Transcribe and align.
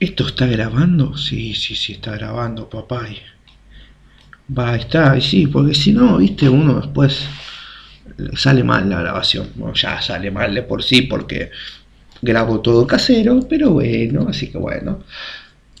¿Esto 0.00 0.26
está 0.28 0.46
grabando? 0.46 1.14
Sí, 1.14 1.54
sí, 1.54 1.76
sí, 1.76 1.92
está 1.92 2.12
grabando, 2.12 2.70
papá. 2.70 3.06
Va, 4.58 4.74
está, 4.74 5.14
y 5.18 5.20
sí, 5.20 5.46
porque 5.46 5.74
si 5.74 5.92
no, 5.92 6.16
viste, 6.16 6.48
uno 6.48 6.80
después 6.80 7.26
sale 8.34 8.64
mal 8.64 8.88
la 8.88 9.00
grabación. 9.00 9.48
ya 9.74 10.00
sale 10.00 10.30
mal 10.30 10.54
de 10.54 10.62
por 10.62 10.82
sí 10.82 11.02
porque 11.02 11.50
grabo 12.22 12.60
todo 12.60 12.86
casero, 12.86 13.46
pero 13.46 13.72
bueno, 13.72 14.26
así 14.26 14.48
que 14.50 14.56
bueno. 14.56 15.00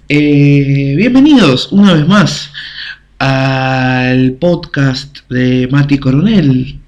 Eh, 0.06 0.94
bienvenidos 0.98 1.72
una 1.72 1.94
vez 1.94 2.06
más 2.06 2.52
al 3.18 4.32
podcast 4.32 5.20
de 5.30 5.66
Mati 5.70 5.96
Coronel. 5.96 6.78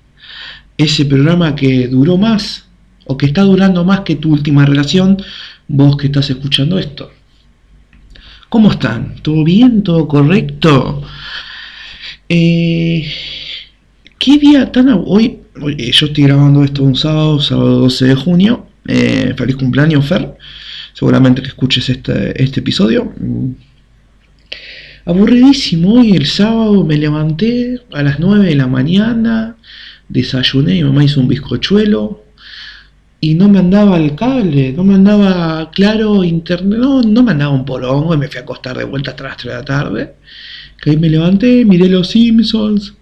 Ese 0.76 1.06
programa 1.06 1.56
que 1.56 1.88
duró 1.88 2.18
más 2.18 2.66
o 3.06 3.16
que 3.16 3.24
está 3.24 3.40
durando 3.40 3.86
más 3.86 4.00
que 4.00 4.16
tu 4.16 4.32
última 4.32 4.66
relación, 4.66 5.16
vos 5.66 5.96
que 5.96 6.08
estás 6.08 6.28
escuchando 6.28 6.78
esto. 6.78 7.10
¿Cómo 8.52 8.70
están? 8.70 9.14
¿Todo 9.22 9.44
bien? 9.44 9.82
¿Todo 9.82 10.06
correcto? 10.06 11.02
Eh, 12.28 13.10
¿Qué 14.18 14.36
día 14.36 14.70
tan... 14.70 14.90
Hoy, 15.06 15.38
hoy, 15.58 15.74
eh, 15.78 15.90
yo 15.90 16.08
estoy 16.08 16.24
grabando 16.24 16.62
esto 16.62 16.82
un 16.82 16.94
sábado, 16.94 17.40
sábado 17.40 17.78
12 17.78 18.04
de 18.08 18.14
junio. 18.14 18.66
Eh, 18.86 19.32
feliz 19.38 19.56
cumpleaños, 19.56 20.06
Fer. 20.06 20.34
Seguramente 20.92 21.40
que 21.40 21.48
escuches 21.48 21.88
este, 21.88 22.42
este 22.42 22.60
episodio. 22.60 23.14
Mm. 23.18 23.52
Aburridísimo 25.06 25.94
hoy 25.94 26.10
el 26.10 26.26
sábado 26.26 26.84
me 26.84 26.98
levanté 26.98 27.80
a 27.94 28.02
las 28.02 28.20
9 28.20 28.48
de 28.48 28.54
la 28.54 28.66
mañana, 28.66 29.56
desayuné, 30.10 30.74
mi 30.74 30.84
mamá 30.84 31.04
hizo 31.04 31.20
un 31.20 31.28
bizcochuelo, 31.28 32.21
y 33.24 33.36
no 33.36 33.48
me 33.48 33.60
andaba 33.60 33.98
el 33.98 34.16
cable, 34.16 34.72
no 34.72 34.82
me 34.82 34.94
andaba 34.94 35.70
claro 35.70 36.24
internet, 36.24 36.76
no, 36.76 37.02
no 37.02 37.22
me 37.22 37.30
andaba 37.30 37.52
un 37.52 37.64
porongo 37.64 38.12
y 38.14 38.18
me 38.18 38.26
fui 38.26 38.38
a 38.38 38.42
acostar 38.42 38.76
de 38.76 38.82
vuelta 38.82 39.12
hasta 39.12 39.22
las 39.22 39.36
3 39.36 39.52
de 39.52 39.58
la 39.60 39.64
tarde. 39.64 40.14
Que 40.80 40.90
ahí 40.90 40.96
me 40.96 41.08
levanté, 41.08 41.64
miré 41.64 41.88
los 41.88 42.08
Simpsons. 42.10 42.94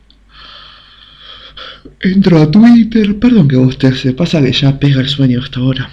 Entro 2.01 2.37
a 2.43 2.51
Twitter, 2.51 3.19
perdón 3.19 3.49
que 3.49 3.57
vos 3.57 3.79
te 3.79 3.95
se 3.95 4.13
pasa 4.13 4.43
que 4.43 4.53
ya 4.53 4.79
pega 4.79 5.01
el 5.01 5.09
sueño 5.09 5.41
hasta 5.43 5.59
ahora. 5.59 5.91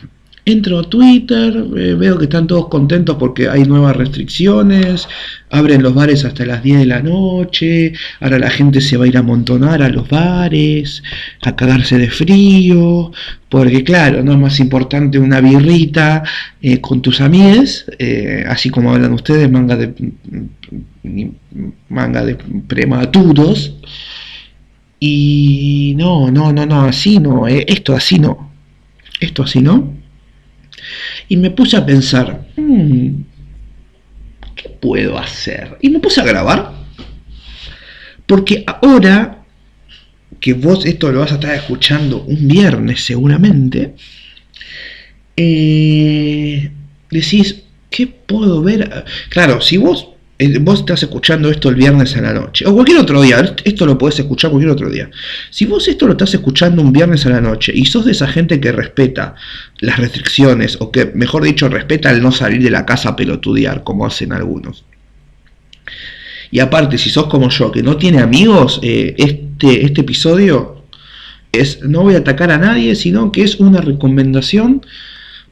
Entro 0.49 0.79
a 0.79 0.83
Twitter, 0.83 1.65
eh, 1.75 1.93
veo 1.95 2.17
que 2.17 2.23
están 2.23 2.47
todos 2.47 2.69
contentos 2.69 3.17
porque 3.19 3.49
hay 3.49 3.65
nuevas 3.65 3.97
restricciones, 3.97 5.05
abren 5.49 5.83
los 5.83 5.93
bares 5.93 6.23
hasta 6.23 6.45
las 6.45 6.63
10 6.63 6.79
de 6.79 6.85
la 6.85 7.01
noche, 7.01 7.91
ahora 8.21 8.39
la 8.39 8.49
gente 8.49 8.79
se 8.79 8.95
va 8.95 9.03
a 9.03 9.07
ir 9.09 9.17
a 9.17 9.19
amontonar 9.19 9.81
a 9.81 9.89
los 9.89 10.07
bares, 10.07 11.03
a 11.41 11.53
cagarse 11.53 11.97
de 11.97 12.09
frío, 12.09 13.11
porque 13.49 13.83
claro, 13.83 14.23
no 14.23 14.31
es 14.31 14.37
más 14.37 14.61
importante 14.61 15.19
una 15.19 15.41
birrita 15.41 16.23
eh, 16.61 16.79
con 16.79 17.01
tus 17.01 17.19
amigues, 17.19 17.85
eh, 17.99 18.45
así 18.47 18.69
como 18.69 18.93
hablan 18.93 19.11
ustedes, 19.11 19.51
manga 19.51 19.75
de, 19.75 19.93
manga 21.89 22.23
de 22.23 22.35
prematuros. 22.35 23.75
Y 24.97 25.93
no, 25.97 26.31
no, 26.31 26.53
no, 26.53 26.65
no, 26.65 26.83
así 26.83 27.19
no, 27.19 27.47
esto 27.47 27.93
así 27.93 28.17
no, 28.17 28.49
esto 29.19 29.43
así 29.43 29.59
no. 29.59 29.96
Y 31.27 31.38
me 31.38 31.52
puse 31.52 31.77
a 31.77 31.85
pensar, 31.85 32.47
hmm, 32.55 33.21
¿qué 34.55 34.69
puedo 34.69 35.17
hacer? 35.17 35.77
Y 35.81 35.89
me 35.89 35.99
puse 35.99 36.21
a 36.21 36.25
grabar. 36.25 36.73
Porque 38.25 38.63
ahora 38.66 39.45
que 40.39 40.53
vos 40.53 40.85
esto 40.85 41.11
lo 41.11 41.19
vas 41.19 41.31
a 41.31 41.35
estar 41.35 41.55
escuchando 41.55 42.23
un 42.23 42.47
viernes 42.47 43.03
seguramente, 43.03 43.95
eh, 45.35 46.71
decís, 47.09 47.63
¿qué 47.89 48.08
puedo 48.08 48.61
ver? 48.61 49.05
Claro, 49.30 49.61
si 49.61 49.77
vos 49.77 50.09
vos 50.59 50.80
estás 50.80 51.02
escuchando 51.02 51.49
esto 51.49 51.69
el 51.69 51.75
viernes 51.75 52.16
a 52.16 52.21
la 52.21 52.33
noche, 52.33 52.66
o 52.67 52.73
cualquier 52.73 52.99
otro 52.99 53.21
día, 53.21 53.55
esto 53.63 53.85
lo 53.85 53.98
podés 53.98 54.20
escuchar 54.20 54.52
cualquier 54.52 54.71
otro 54.71 54.89
día. 54.89 55.09
Si 55.49 55.65
vos 55.65 55.87
esto 55.87 56.05
lo 56.05 56.11
estás 56.11 56.33
escuchando 56.36 56.81
un 56.81 56.93
viernes 56.93 57.25
a 57.25 57.30
la 57.30 57.42
noche 57.42 57.71
y 57.75 57.86
sos 57.86 58.05
de 58.05 58.11
esa 58.11 58.27
gente 58.27 58.59
que 58.59 58.71
respeta 58.71 59.36
las 59.80 59.98
restricciones, 59.98 60.77
o 60.80 60.92
que, 60.92 61.11
mejor 61.15 61.43
dicho, 61.43 61.67
respeta 61.70 62.11
el 62.11 62.21
no 62.21 62.31
salir 62.31 62.61
de 62.61 62.70
la 62.70 62.86
casa 62.86 63.09
a 63.09 63.15
pelotudear, 63.15 63.83
como 63.83 64.05
hacen 64.05 64.31
algunos. 64.31 64.86
Y 66.52 66.59
aparte, 66.59 66.98
si 66.98 67.09
sos 67.09 67.25
como 67.27 67.49
yo, 67.49 67.71
que 67.71 67.81
no 67.81 67.98
tiene 67.98 68.19
amigos, 68.19 68.80
eh, 68.83 69.15
este, 69.17 69.86
este 69.86 70.02
episodio 70.02 70.83
es, 71.52 71.81
no 71.81 72.04
voy 72.04 72.14
a 72.14 72.19
atacar 72.19 72.52
a 72.52 72.59
nadie, 72.59 72.95
sino 72.95 73.31
que 73.31 73.43
es 73.43 73.55
una 73.55 73.81
recomendación, 73.81 74.86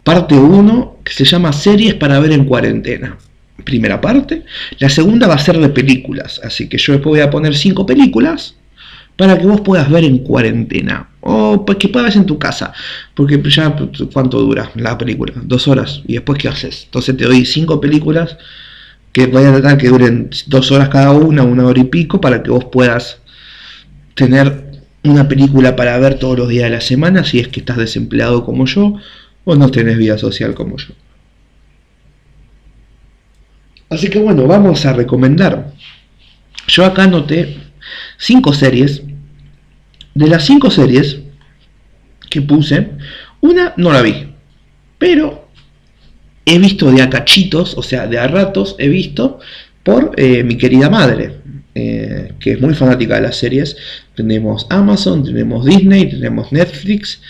parte 0.04 0.36
1, 0.36 0.98
que 1.04 1.14
se 1.14 1.26
llama 1.26 1.52
Series 1.54 1.96
para 1.96 2.20
ver 2.20 2.32
en 2.32 2.46
cuarentena 2.46 3.18
primera 3.66 4.00
parte. 4.00 4.44
La 4.80 4.90
segunda 4.90 5.28
va 5.28 5.36
a 5.36 5.40
ser 5.40 5.60
de 5.60 5.70
películas, 5.70 6.40
así 6.44 6.70
que 6.70 6.78
yo 6.78 6.94
después 6.94 7.12
voy 7.12 7.22
a 7.22 7.30
poner 7.30 7.56
cinco 7.56 7.86
películas 7.86 8.56
para 9.18 9.38
que 9.38 9.46
vos 9.46 9.62
puedas 9.62 9.90
ver 9.90 10.04
en 10.04 10.20
cuarentena 10.20 11.10
o 11.22 11.66
pues 11.66 11.78
que 11.78 11.90
puedas 11.90 12.16
en 12.16 12.26
tu 12.26 12.38
casa, 12.38 12.74
porque 13.14 13.42
ya 13.50 13.76
cuánto 14.14 14.40
dura 14.40 14.72
la 14.76 14.98
película, 14.98 15.34
dos 15.44 15.68
horas 15.68 16.02
y 16.06 16.14
después 16.14 16.38
qué 16.38 16.48
haces. 16.48 16.84
Entonces 16.86 17.18
te 17.18 17.26
doy 17.26 17.46
cinco 17.46 17.82
películas 17.82 18.38
que 19.12 19.28
voy 19.28 19.44
a 19.46 19.52
tratar 19.52 19.78
que 19.78 19.88
duren 19.88 20.30
dos 20.48 20.72
horas 20.72 20.90
cada 20.90 21.12
una, 21.12 21.44
una 21.44 21.66
hora 21.66 21.80
y 21.80 21.86
pico, 21.86 22.20
para 22.20 22.44
que 22.44 22.52
vos 22.52 22.66
puedas 22.66 23.20
tener 24.14 24.66
una 25.04 25.28
película 25.28 25.76
para 25.76 25.98
ver 26.00 26.20
todos 26.20 26.38
los 26.38 26.50
días 26.50 26.66
de 26.66 26.72
la 26.72 26.82
semana 26.82 27.24
si 27.24 27.40
es 27.40 27.48
que 27.48 27.62
estás 27.62 27.78
desempleado 27.78 28.44
como 28.44 28.66
yo 28.66 29.00
o 29.46 29.56
no 29.56 29.70
tenés 29.70 29.98
vida 29.98 30.18
social 30.18 30.54
como 30.54 30.78
yo. 30.78 30.94
Así 33.96 34.10
que 34.10 34.20
bueno, 34.20 34.46
vamos 34.46 34.86
a 34.86 34.92
recomendar. 34.92 35.72
Yo 36.68 36.84
acá 36.84 37.04
anoté 37.04 37.56
cinco 38.18 38.52
series. 38.52 39.04
De 40.14 40.28
las 40.28 40.46
cinco 40.46 40.70
series 40.70 41.20
que 42.30 42.42
puse, 42.42 42.90
una 43.40 43.74
no 43.78 43.94
la 43.94 44.02
vi. 44.02 44.34
Pero 44.98 45.48
he 46.46 46.60
visto 46.60 46.92
de 46.92 47.04
a 47.04 47.10
cachitos, 47.10 47.78
o 47.78 47.84
sea, 47.84 48.06
de 48.06 48.20
a 48.20 48.28
ratos 48.28 48.76
he 48.80 48.90
visto 48.90 49.40
por 49.84 50.12
eh, 50.18 50.44
mi 50.44 50.58
querida 50.58 50.90
madre, 50.90 51.38
eh, 51.74 52.34
que 52.38 52.52
es 52.52 52.62
muy 52.62 52.74
fanática 52.74 53.16
de 53.16 53.22
las 53.22 53.38
series. 53.38 53.78
Tenemos 54.14 54.68
Amazon, 54.70 55.24
tenemos 55.24 55.66
Disney, 55.66 56.10
tenemos 56.10 56.52
Netflix 56.52 57.22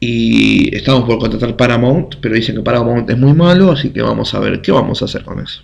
y 0.00 0.74
estamos 0.74 1.04
por 1.04 1.20
contratar 1.20 1.56
Paramount, 1.56 2.16
pero 2.20 2.34
dicen 2.34 2.56
que 2.56 2.62
Paramount 2.62 3.08
es 3.10 3.18
muy 3.18 3.32
malo, 3.32 3.70
así 3.70 3.90
que 3.90 4.02
vamos 4.02 4.34
a 4.34 4.40
ver 4.40 4.60
qué 4.60 4.72
vamos 4.72 5.02
a 5.02 5.04
hacer 5.04 5.22
con 5.22 5.38
eso. 5.38 5.62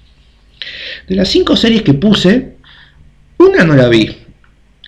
De 1.08 1.14
las 1.14 1.28
cinco 1.28 1.56
series 1.56 1.82
que 1.82 1.94
puse, 1.94 2.56
una 3.38 3.64
no 3.64 3.74
la 3.74 3.88
vi. 3.88 4.16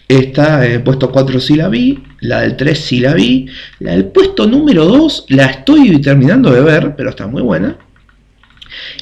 Esta, 0.08 0.66
el 0.66 0.82
puesto 0.82 1.12
4 1.12 1.38
sí 1.38 1.56
la 1.56 1.68
vi, 1.68 2.02
la 2.20 2.40
del 2.40 2.56
3 2.56 2.78
sí 2.78 3.00
la 3.00 3.12
vi, 3.12 3.46
la 3.78 3.90
del 3.90 4.06
puesto 4.06 4.46
número 4.46 4.86
2 4.86 5.26
la 5.28 5.44
estoy 5.46 6.00
terminando 6.00 6.50
de 6.50 6.62
ver, 6.62 6.96
pero 6.96 7.10
está 7.10 7.26
muy 7.26 7.42
buena. 7.42 7.76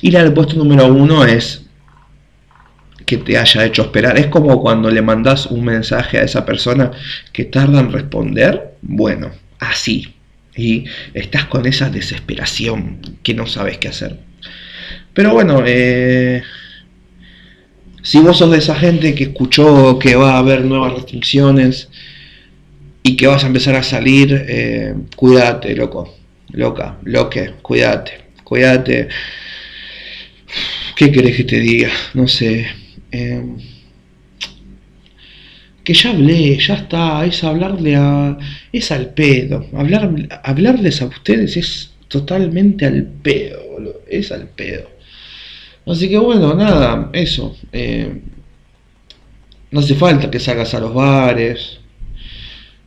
Y 0.00 0.10
la 0.10 0.24
del 0.24 0.32
puesto 0.32 0.56
número 0.56 0.86
1 0.86 1.26
es 1.26 1.66
que 3.06 3.18
te 3.18 3.38
haya 3.38 3.64
hecho 3.64 3.82
esperar. 3.82 4.18
Es 4.18 4.26
como 4.26 4.60
cuando 4.60 4.90
le 4.90 5.00
mandas 5.00 5.46
un 5.46 5.64
mensaje 5.64 6.18
a 6.18 6.24
esa 6.24 6.44
persona 6.44 6.90
que 7.32 7.44
tarda 7.44 7.80
en 7.80 7.92
responder. 7.92 8.74
Bueno, 8.82 9.30
así. 9.60 10.14
Y 10.56 10.86
estás 11.14 11.44
con 11.44 11.66
esa 11.66 11.88
desesperación 11.88 13.18
que 13.22 13.32
no 13.32 13.46
sabes 13.46 13.78
qué 13.78 13.88
hacer. 13.88 14.18
Pero 15.14 15.32
bueno, 15.32 15.62
eh, 15.64 16.42
si 18.06 18.20
vos 18.20 18.38
sos 18.38 18.52
de 18.52 18.58
esa 18.58 18.76
gente 18.76 19.16
que 19.16 19.24
escuchó 19.24 19.98
que 19.98 20.14
va 20.14 20.34
a 20.34 20.38
haber 20.38 20.64
nuevas 20.64 20.92
restricciones 20.92 21.88
y 23.02 23.16
que 23.16 23.26
vas 23.26 23.42
a 23.42 23.48
empezar 23.48 23.74
a 23.74 23.82
salir, 23.82 24.44
eh, 24.48 24.94
cuídate, 25.16 25.74
loco, 25.74 26.14
loca, 26.52 26.98
loque, 27.02 27.54
cuídate, 27.62 28.12
cuídate. 28.44 29.08
¿Qué 30.94 31.10
querés 31.10 31.36
que 31.36 31.42
te 31.42 31.58
diga? 31.58 31.90
No 32.14 32.28
sé. 32.28 32.68
Eh, 33.10 33.42
que 35.82 35.92
ya 35.92 36.10
hablé, 36.10 36.58
ya 36.60 36.74
está, 36.74 37.26
es 37.26 37.42
hablarle 37.42 37.96
a... 37.96 38.38
es 38.70 38.92
al 38.92 39.14
pedo. 39.14 39.66
Hablar, 39.74 40.12
hablarles 40.44 41.02
a 41.02 41.06
ustedes 41.06 41.56
es 41.56 41.90
totalmente 42.06 42.86
al 42.86 43.02
pedo, 43.02 43.58
es 44.08 44.30
al 44.30 44.46
pedo. 44.50 44.95
Así 45.86 46.08
que 46.08 46.18
bueno, 46.18 46.54
nada, 46.54 47.10
eso. 47.12 47.56
Eh, 47.72 48.20
no 49.70 49.80
hace 49.80 49.94
falta 49.94 50.30
que 50.30 50.40
salgas 50.40 50.74
a 50.74 50.80
los 50.80 50.92
bares. 50.92 51.78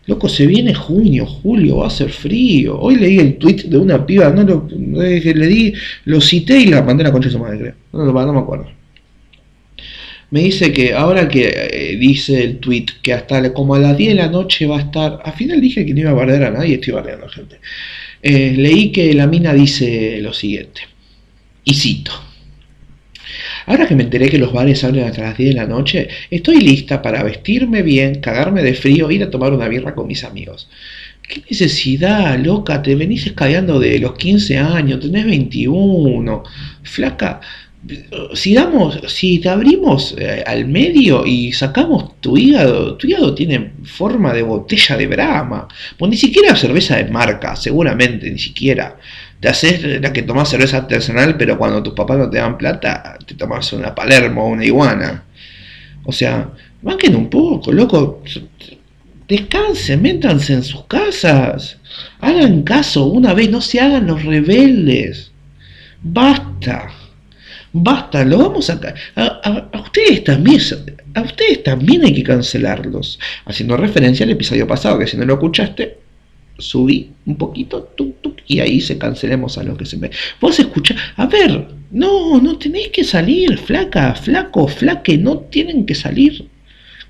Loco, 0.06 0.28
se 0.28 0.46
viene 0.48 0.74
junio, 0.74 1.26
julio, 1.26 1.78
va 1.78 1.88
a 1.88 1.92
ser 1.92 2.10
frío. 2.10 2.80
Hoy 2.80 2.96
leí 2.96 3.20
el 3.20 3.38
tweet 3.38 3.64
de 3.66 3.78
una 3.78 4.06
piba, 4.06 4.30
no 4.32 4.44
lo 4.44 4.68
le 4.68 5.48
di, 5.48 5.74
lo 6.06 6.20
cité 6.20 6.60
y 6.60 6.66
la 6.66 6.82
mandé 6.82 7.04
a 7.04 7.08
la 7.08 7.12
concha 7.12 7.28
de 7.28 7.34
su 7.34 7.40
madre, 7.40 7.60
creo. 7.60 7.74
No, 7.94 8.06
no, 8.06 8.34
me 8.34 8.40
acuerdo. 8.40 8.68
Me 10.32 10.42
dice 10.42 10.74
que 10.74 10.94
ahora 10.94 11.28
que 11.28 11.48
eh, 11.72 11.96
dice 11.98 12.44
el 12.44 12.58
tweet 12.58 12.86
que 13.02 13.14
hasta 13.14 13.54
como 13.54 13.76
a 13.76 13.80
las 13.80 13.98
10 13.98 14.10
de 14.10 14.16
la 14.16 14.30
noche 14.30 14.66
va 14.68 14.78
a 14.78 14.82
estar. 14.82 15.20
Al 15.24 15.34
final 15.34 15.62
dije 15.62 15.86
que 15.86 15.94
no 15.94 16.02
iba 16.02 16.12
a 16.12 16.14
bardear 16.14 16.44
a 16.44 16.52
nadie, 16.52 16.76
estoy 16.76 16.94
bardeando 16.94 17.28
a 17.28 17.30
gente. 17.30 17.60
Eh, 18.22 18.54
leí 18.58 18.92
que 18.92 19.14
la 19.14 19.28
mina 19.28 19.54
dice 19.54 20.20
lo 20.22 20.34
siguiente. 20.34 20.82
Y 21.64 21.76
cito. 21.76 22.29
Ahora 23.66 23.88
que 23.88 23.96
me 23.96 24.04
enteré 24.04 24.30
que 24.30 24.38
los 24.38 24.54
bares 24.54 24.84
abren 24.84 25.06
hasta 25.06 25.22
las 25.22 25.38
10 25.38 25.50
de 25.50 25.56
la 25.56 25.68
noche, 25.68 26.08
estoy 26.30 26.62
lista 26.62 27.02
para 27.02 27.24
vestirme 27.24 27.82
bien, 27.82 28.22
cagarme 28.22 28.64
de 28.64 28.74
frío, 28.74 29.12
ir 29.12 29.24
a 29.24 29.30
tomar 29.30 29.54
una 29.54 29.68
birra 29.68 29.96
con 29.96 30.08
mis 30.08 30.24
amigos. 30.24 30.70
¿Qué 31.28 31.44
necesidad, 31.50 32.40
loca? 32.40 32.82
Te 32.82 32.96
venís 32.96 33.28
escabeando 33.28 33.80
de 33.80 34.00
los 34.00 34.14
15 34.16 34.58
años, 34.58 35.00
tenés 35.00 35.26
21. 35.26 36.44
Flaca, 36.82 37.40
si 38.34 38.54
damos, 38.54 39.00
si 39.08 39.40
te 39.40 39.50
abrimos 39.50 40.14
eh, 40.18 40.44
al 40.46 40.68
medio 40.68 41.26
y 41.26 41.54
sacamos 41.54 42.20
tu 42.20 42.38
hígado, 42.38 42.96
tu 42.98 43.08
hígado 43.08 43.34
tiene 43.34 43.72
forma 43.84 44.34
de 44.34 44.42
botella 44.42 44.98
de 44.98 45.08
brama. 45.08 45.68
Pues 45.98 46.12
ni 46.12 46.18
siquiera 46.18 46.56
cerveza 46.56 46.98
de 46.98 47.06
marca, 47.06 47.56
seguramente, 47.56 48.30
ni 48.30 48.40
siquiera. 48.40 48.98
Te 49.40 49.48
haces 49.48 50.02
la 50.02 50.12
que 50.12 50.24
tomás 50.24 50.50
cerveza 50.50 50.78
artesanal, 50.78 51.38
pero 51.38 51.58
cuando 51.58 51.82
tus 51.82 51.94
papás 51.94 52.18
no 52.18 52.30
te 52.30 52.38
dan 52.38 52.58
plata, 52.58 53.18
te 53.26 53.36
tomas 53.36 53.72
una 53.74 53.96
Palermo 53.96 54.44
o 54.44 54.50
una 54.50 54.66
iguana. 54.66 55.24
O 56.04 56.12
sea, 56.12 56.50
banquen 56.82 57.16
un 57.16 57.30
poco, 57.30 57.72
loco. 57.72 58.22
Descansen, 59.28 60.02
métanse 60.02 60.54
en 60.54 60.64
sus 60.64 60.86
casas. 60.86 61.78
Hagan 62.20 62.64
caso 62.64 63.06
una 63.06 63.34
vez, 63.34 63.50
no 63.50 63.62
se 63.62 63.80
hagan 63.80 64.08
los 64.08 64.24
rebeldes. 64.24 65.32
Basta. 66.02 66.90
Basta, 67.72 68.26
lo 68.26 68.40
vamos 68.40 68.70
a, 68.70 68.80
a, 69.16 69.70
a, 69.72 69.80
ustedes 69.80 70.24
también 70.24 70.60
a 71.14 71.22
ustedes 71.22 71.64
también 71.64 72.04
hay 72.04 72.14
que 72.14 72.24
cancelarlos. 72.24 73.20
Haciendo 73.46 73.78
referencia 73.78 74.26
al 74.26 74.32
episodio 74.32 74.68
pasado, 74.68 75.00
que 75.00 75.08
si 75.08 75.18
no 75.18 75.26
lo 75.26 75.36
escuchaste, 75.36 75.98
subí 76.60 77.12
un 77.26 77.36
poquito, 77.36 77.90
y 78.48 78.60
ahí 78.60 78.82
se 78.82 78.98
cancelemos 78.98 79.58
a 79.58 79.64
lo 79.64 79.78
que 79.78 79.86
se 79.86 79.98
ve. 79.98 80.12
Vos 80.42 80.60
escuchás, 80.60 80.98
a 81.16 81.26
ver, 81.26 81.68
no, 81.92 82.40
no 82.40 82.58
tenéis 82.58 82.90
que 82.90 83.04
salir, 83.04 83.58
flaca, 83.58 84.16
flaco, 84.16 84.68
flaque, 84.68 85.18
no 85.18 85.38
tienen 85.38 85.86
que 85.86 85.96
salir. 85.96 86.48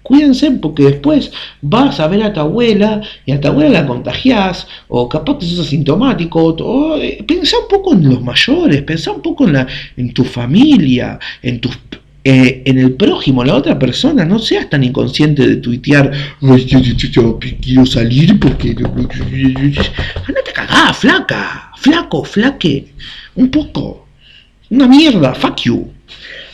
Cuídense 0.03 0.49
porque 0.51 0.83
después 0.83 1.31
vas 1.61 1.99
a 1.99 2.07
ver 2.07 2.23
a 2.23 2.33
tu 2.33 2.39
abuela 2.39 3.01
y 3.25 3.31
a 3.31 3.39
tu 3.39 3.49
abuela 3.49 3.81
la 3.81 3.87
contagiás 3.87 4.65
o 4.87 5.07
capaz 5.09 5.37
que 5.37 5.45
sos 5.45 5.67
asintomático. 5.67 6.55
O, 6.57 6.97
eh, 6.97 7.23
pensá 7.27 7.57
un 7.59 7.67
poco 7.67 7.93
en 7.93 8.09
los 8.09 8.21
mayores, 8.21 8.81
pensá 8.83 9.11
un 9.11 9.21
poco 9.21 9.45
en, 9.45 9.53
la, 9.53 9.67
en 9.97 10.13
tu 10.13 10.23
familia, 10.23 11.19
en 11.41 11.59
tus 11.59 11.77
eh, 12.23 12.63
en 12.65 12.77
el 12.77 12.93
prójimo, 12.93 13.43
la 13.43 13.55
otra 13.55 13.79
persona, 13.79 14.25
no 14.25 14.39
seas 14.39 14.69
tan 14.69 14.83
inconsciente 14.83 15.47
de 15.47 15.55
tuitear, 15.57 16.11
quiero 17.61 17.85
salir 17.85 18.39
porque... 18.39 18.75
Andate 20.27 20.51
a 20.55 20.93
flaca, 20.93 21.71
flaco, 21.77 22.23
flaque, 22.25 22.93
un 23.35 23.49
poco, 23.49 24.07
una 24.69 24.87
mierda, 24.87 25.33
fuck 25.33 25.61
you. 25.61 25.91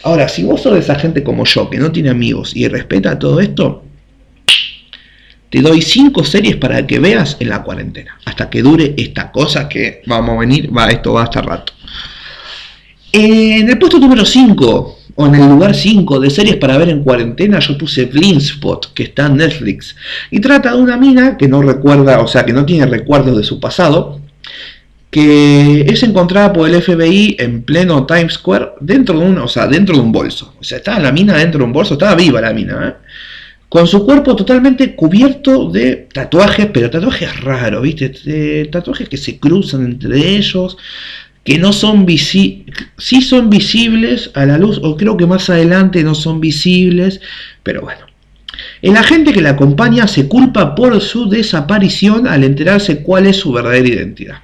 Ahora, 0.03 0.29
si 0.29 0.44
vos 0.44 0.62
sos 0.62 0.73
de 0.73 0.79
esa 0.79 0.95
gente 0.95 1.23
como 1.23 1.45
yo, 1.45 1.68
que 1.68 1.79
no 1.79 1.91
tiene 1.91 2.09
amigos 2.09 2.56
y 2.56 2.68
respeta 2.68 3.18
todo 3.18 3.39
esto, 3.39 3.83
te 5.50 5.61
doy 5.61 5.81
cinco 5.81 6.23
series 6.23 6.57
para 6.57 6.85
que 6.85 7.00
veas 7.00 7.38
en 7.39 7.50
la 7.50 7.63
cuarentena, 7.63 8.19
hasta 8.25 8.50
que 8.51 8.61
dure 8.61 8.94
esta 8.97 9.31
cosa 9.31 9.68
que 9.68 10.03
vamos 10.06 10.35
a 10.35 10.39
venir, 10.41 10.75
va, 10.75 10.89
esto 10.89 11.13
va 11.13 11.23
hasta 11.23 11.41
rato. 11.41 11.73
En 13.11 13.69
el 13.69 13.79
puesto 13.79 13.97
número 13.97 14.25
5, 14.25 15.00
o 15.15 15.27
en 15.27 15.35
el 15.35 15.50
lugar 15.50 15.73
5 15.73 16.19
de 16.19 16.29
series 16.29 16.57
para 16.57 16.77
ver 16.77 16.89
en 16.89 17.03
cuarentena, 17.03 17.59
yo 17.59 17.77
puse 17.77 18.09
Spot, 18.12 18.94
que 18.94 19.03
está 19.03 19.27
en 19.27 19.38
Netflix. 19.38 19.95
Y 20.29 20.39
trata 20.39 20.73
de 20.73 20.81
una 20.81 20.97
mina 20.97 21.38
que 21.38 21.47
no 21.47 21.62
recuerda, 21.62 22.19
o 22.19 22.27
sea, 22.27 22.45
que 22.45 22.53
no 22.53 22.65
tiene 22.65 22.85
recuerdos 22.85 23.38
de 23.38 23.44
su 23.44 23.59
pasado, 23.59 24.19
que 25.09 25.81
es 25.81 26.03
encontrada 26.03 26.51
por 26.51 26.69
el 26.69 26.81
FBI 26.81 27.38
en 27.39 27.63
pleno 27.63 28.06
Times 28.06 28.33
Square 28.33 28.73
dentro 28.81 29.17
de 29.17 29.25
un, 29.25 29.38
o 29.38 29.47
sea, 29.47 29.67
dentro 29.67 29.95
de 29.95 30.01
un 30.01 30.12
bolso. 30.12 30.53
O 30.59 30.63
sea, 30.63 30.79
estaba 30.79 31.00
la 31.00 31.13
mina 31.13 31.38
dentro 31.38 31.59
de 31.59 31.65
un 31.65 31.71
bolso, 31.71 31.94
estaba 31.94 32.15
viva 32.15 32.41
la 32.41 32.51
mina, 32.51 32.89
¿eh? 32.89 33.06
con 33.69 33.88
su 33.88 34.06
cuerpo 34.06 34.35
totalmente 34.35 34.95
cubierto 34.95 35.69
de 35.69 36.07
tatuajes, 36.13 36.68
pero 36.73 36.89
tatuajes 36.89 37.41
raros, 37.41 37.81
¿viste? 37.81 38.69
tatuajes 38.71 39.09
que 39.09 39.18
se 39.18 39.39
cruzan 39.39 39.85
entre 39.85 40.35
ellos, 40.35 40.77
que 41.45 41.59
no 41.59 41.71
son 41.71 42.06
visibles, 42.07 42.75
sí 42.97 43.21
son 43.21 43.51
visibles 43.51 44.31
a 44.33 44.45
la 44.45 44.57
luz, 44.57 44.80
o 44.83 44.97
creo 44.97 45.15
que 45.15 45.27
más 45.27 45.50
adelante 45.50 46.03
no 46.03 46.15
son 46.15 46.42
visibles, 46.42 47.21
pero 47.63 47.81
bueno. 47.81 48.01
El 48.81 48.97
agente 48.97 49.31
que 49.31 49.42
la 49.42 49.51
acompaña 49.51 50.07
se 50.07 50.27
culpa 50.27 50.74
por 50.74 51.00
su 51.01 51.30
desaparición 51.30 52.27
al 52.27 52.44
enterarse 52.44 53.03
cuál 53.03 53.27
es 53.27 53.38
su 53.38 53.51
verdadera 53.53 53.88
identidad. 53.88 54.38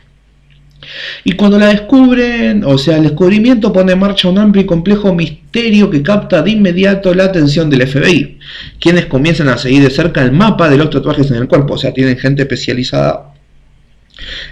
Y 1.24 1.32
cuando 1.32 1.58
la 1.58 1.68
descubren, 1.68 2.64
o 2.66 2.78
sea, 2.78 2.98
el 2.98 3.04
descubrimiento 3.04 3.74
pone 3.74 3.94
en 3.94 4.00
marcha 4.00 4.30
un 4.30 4.38
amplio 4.38 4.64
y 4.64 4.68
complejo 4.68 5.16
misterio 5.16 5.90
que 5.90 6.04
capta 6.04 6.44
de 6.44 6.52
inmediato 6.52 7.14
la 7.16 7.26
atención 7.26 7.70
del 7.70 7.88
FBI, 7.88 8.38
quienes 8.80 9.08
comienzan 9.08 9.50
a 9.50 9.58
seguir 9.58 9.82
de 9.82 9.90
cerca 9.90 10.22
el 10.22 10.34
mapa 10.34 10.70
de 10.70 10.78
los 10.78 10.92
tatuajes 10.92 11.32
en 11.32 11.38
el 11.38 11.48
cuerpo, 11.48 11.76
o 11.76 11.78
sea, 11.78 11.94
tienen 11.94 12.18
gente 12.18 12.44
especializada 12.44 13.34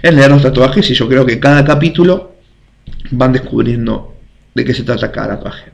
en 0.02 0.16
leer 0.16 0.30
los 0.30 0.42
tatuajes 0.42 0.90
y 0.90 0.94
yo 0.94 1.08
creo 1.08 1.24
que 1.24 1.38
cada 1.38 1.64
capítulo 1.64 2.39
van 3.10 3.32
descubriendo 3.32 4.14
de 4.54 4.64
qué 4.64 4.74
se 4.74 4.82
trata 4.82 5.12
cada 5.12 5.36
tatuaje. 5.36 5.70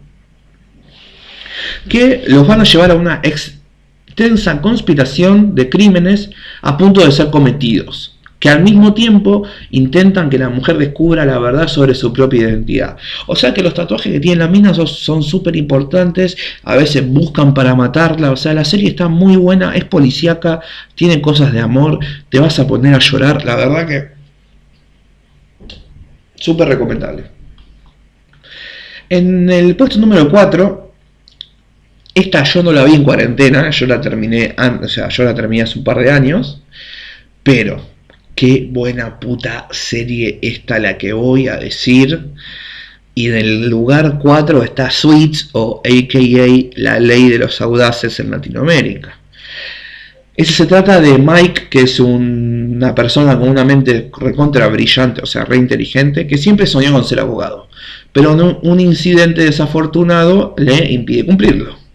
Que 1.89 2.25
los 2.29 2.47
van 2.47 2.61
a 2.61 2.65
llevar 2.65 2.91
a 2.91 2.95
una 2.95 3.21
extensa 3.23 4.61
conspiración 4.61 5.55
de 5.55 5.69
crímenes 5.69 6.31
a 6.63 6.77
punto 6.77 7.05
de 7.05 7.13
ser 7.13 7.31
cometidos, 7.31 8.19
que 8.39 8.51
al 8.51 8.63
mismo 8.63 8.93
tiempo 8.93 9.45
intentan 9.71 10.29
que 10.29 10.39
la 10.39 10.51
mujer 10.51 10.77
descubra 10.77 11.25
la 11.25 11.39
verdad 11.39 11.69
sobre 11.69 11.95
su 11.95 12.13
propia 12.13 12.43
identidad. 12.43 12.97
O 13.27 13.35
sea 13.35 13.55
que 13.55 13.63
los 13.63 13.75
tatuajes 13.75 14.13
que 14.13 14.21
tiene 14.21 14.37
la 14.37 14.49
mina 14.49 14.75
son 14.75 15.23
súper 15.23 15.57
importantes, 15.57 16.37
a 16.63 16.77
veces 16.77 17.07
buscan 17.07 17.55
para 17.55 17.75
matarla, 17.75 18.31
o 18.31 18.37
sea, 18.37 18.53
la 18.53 18.65
serie 18.65 18.91
está 18.91 19.09
muy 19.09 19.37
buena, 19.37 19.75
es 19.75 19.85
policíaca, 19.85 20.61
tiene 20.95 21.23
cosas 21.23 21.53
de 21.53 21.61
amor, 21.61 21.99
te 22.29 22.39
vas 22.39 22.59
a 22.59 22.67
poner 22.67 22.95
a 22.95 22.99
llorar, 22.99 23.45
la 23.45 23.57
verdad 23.57 23.87
que 23.87 24.16
Súper 26.47 26.69
recomendable. 26.69 27.25
En 29.09 29.51
el 29.51 29.75
puesto 29.75 29.99
número 29.99 30.31
4, 30.31 30.93
esta 32.15 32.45
yo 32.45 32.63
no 32.63 32.71
la 32.71 32.85
vi 32.85 32.95
en 32.95 33.03
cuarentena, 33.03 33.71
yo 33.71 33.85
la 33.89 34.01
terminé, 34.01 34.55
o 34.81 34.87
sea, 34.87 35.09
yo 35.09 35.25
la 35.25 35.35
terminé 35.35 35.65
hace 35.65 35.77
un 35.77 35.83
par 35.83 35.99
de 35.99 36.09
años, 36.09 36.63
pero 37.43 37.85
qué 38.37 38.69
buena 38.71 39.19
puta 39.19 39.67
serie 39.73 40.39
esta 40.41 40.79
la 40.79 40.97
que 40.97 41.13
voy 41.13 41.49
a 41.49 41.57
decir. 41.57 42.29
Y 43.17 43.27
en 43.27 43.35
el 43.35 43.69
lugar 43.69 44.21
4 44.23 44.63
está 44.63 44.89
Sweets 44.89 45.49
o 45.51 45.83
AKA 45.85 46.71
La 46.77 47.01
Ley 47.01 47.29
de 47.29 47.41
los 47.41 47.61
Audaces 47.61 48.21
en 48.21 48.31
Latinoamérica. 48.31 49.19
Ese 50.37 50.53
se 50.53 50.67
trata 50.67 51.01
de 51.01 51.19
Mike, 51.19 51.69
que 51.71 51.81
es 51.81 51.99
una 51.99 52.95
persona 52.95 53.39
con 53.39 53.49
una 53.49 53.65
mente 53.65 54.11
recontra 54.19 54.69
brillante, 54.69 55.23
o 55.23 55.27
sea, 55.27 55.45
re 55.45 55.57
inteligente, 55.57 56.27
que 56.27 56.37
siempre 56.37 56.67
soñó 56.67 56.93
con 56.93 57.05
ser 57.05 57.21
abogado. 57.21 57.69
Pero 58.13 58.33
un 58.63 58.81
incidente 58.81 59.43
desafortunado 59.45 60.55
le 60.59 60.93
impide 60.93 61.25
cumplirlo 61.25 61.86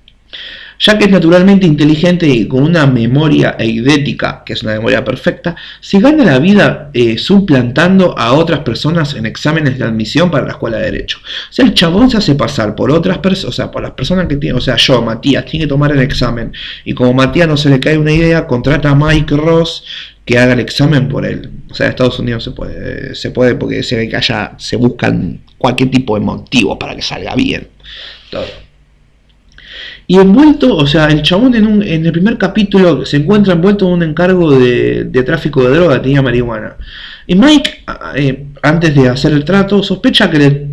ya 0.82 0.98
que 0.98 1.06
es 1.06 1.12
naturalmente 1.12 1.68
inteligente 1.68 2.28
y 2.28 2.48
con 2.48 2.64
una 2.64 2.88
memoria 2.88 3.56
eidética, 3.60 4.44
que 4.44 4.54
es 4.54 4.64
una 4.64 4.74
memoria 4.74 5.06
perfecta, 5.06 5.56
se 5.80 6.00
gana 6.00 6.26
la 6.26 6.40
vida 6.40 6.90
eh, 6.94 7.20
suplantando 7.20 8.18
a 8.18 8.34
otras 8.34 8.62
personas 8.62 9.14
en 9.14 9.28
exámenes 9.28 9.78
de 9.78 9.86
admisión 9.86 10.32
para 10.32 10.46
la 10.46 10.54
escuela 10.54 10.78
de 10.78 10.86
Derecho. 10.86 11.20
O 11.20 11.54
sea, 11.54 11.66
el 11.66 11.76
chabón 11.76 12.10
se 12.10 12.18
hace 12.18 12.34
pasar 12.34 12.74
por 12.74 12.92
otras 12.92 13.20
personas, 13.20 13.54
o 13.54 13.56
sea, 13.56 13.70
por 13.70 13.84
las 13.84 13.92
personas 13.92 14.28
que 14.28 14.38
tienen, 14.38 14.58
o 14.58 14.62
sea, 14.62 14.76
yo, 14.76 15.02
Matías, 15.04 15.46
tiene 15.46 15.66
que 15.66 15.70
tomar 15.70 15.92
el 15.92 16.00
examen, 16.00 16.52
y 16.84 16.94
como 16.94 17.14
Matías 17.14 17.48
no 17.48 17.58
se 17.58 17.70
le 17.70 17.80
cae 17.80 17.98
una 17.98 18.12
idea, 18.12 18.48
contrata 18.48 18.90
a 18.90 18.96
Mike 18.96 19.38
Ross 19.38 19.84
que 20.26 20.40
haga 20.40 20.54
el 20.54 20.60
examen 20.62 21.10
por 21.10 21.26
él. 21.26 21.52
O 21.70 21.76
sea, 21.76 21.88
en 21.88 21.92
Estados 21.92 22.18
Unidos 22.18 22.44
se 22.44 22.52
puede, 22.52 23.16
se 23.16 23.30
puede 23.32 23.56
porque 23.56 23.84
se 23.84 23.98
ve 23.98 24.10
que 24.10 24.18
allá 24.18 24.54
se 24.58 24.76
buscan 24.78 25.42
cualquier 25.58 25.92
tipo 25.92 26.16
de 26.16 26.22
motivo 26.22 26.78
para 26.80 26.96
que 26.96 27.02
salga 27.02 27.36
bien. 27.36 27.68
Todo. 28.30 28.46
Y 30.12 30.18
envuelto, 30.18 30.76
o 30.76 30.86
sea, 30.86 31.06
el 31.06 31.22
chabón 31.22 31.56
en, 31.56 31.66
un, 31.66 31.82
en 31.82 32.06
el 32.06 32.12
primer 32.12 32.38
capítulo 32.38 33.06
se 33.06 33.16
encuentra 33.16 33.54
envuelto 33.54 33.88
en 33.88 33.94
un 33.94 34.04
encargo 34.04 34.52
de, 34.52 35.06
tráfico 35.26 35.64
de 35.64 35.78
droga, 35.78 36.02
tenía 36.02 36.22
marihuana. 36.22 36.76
Y 37.28 37.36
Mike, 37.36 37.86
eh, 38.18 38.48
antes 38.62 38.94
de 38.94 39.08
hacer 39.08 39.32
el 39.32 39.46
trato, 39.46 39.82
sospecha 39.82 40.30
que 40.30 40.38
le 40.38 40.68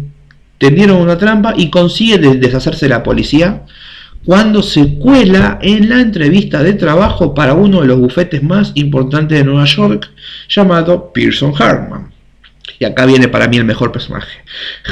tendieron 0.59 0.97
una 0.97 1.16
trampa 1.16 1.54
y 1.57 1.71
consigue 1.71 2.18
deshacerse 2.18 2.87
de 2.87 2.90
la 2.90 3.04
policía 3.04 3.62
cuando 4.25 4.61
se 4.61 4.99
cuela 4.99 5.61
en 5.62 5.88
la 5.88 6.00
entrevista 6.00 6.61
de 6.64 6.73
trabajo 6.73 7.33
para 7.33 7.54
uno 7.54 7.83
de 7.83 7.87
los 7.87 8.00
bufetes 8.00 8.42
más 8.42 8.73
importantes 8.75 9.38
de 9.38 9.45
Nueva 9.45 9.66
York, 9.66 10.11
llamado 10.49 11.12
Pearson 11.12 11.52
Hartman. 11.57 12.18
Y 12.79 12.85
acá 12.85 13.07
viene 13.07 13.29
para 13.29 13.49
mí 13.49 13.57
el 13.57 13.65
mejor 13.65 13.93
personaje. 13.93 14.43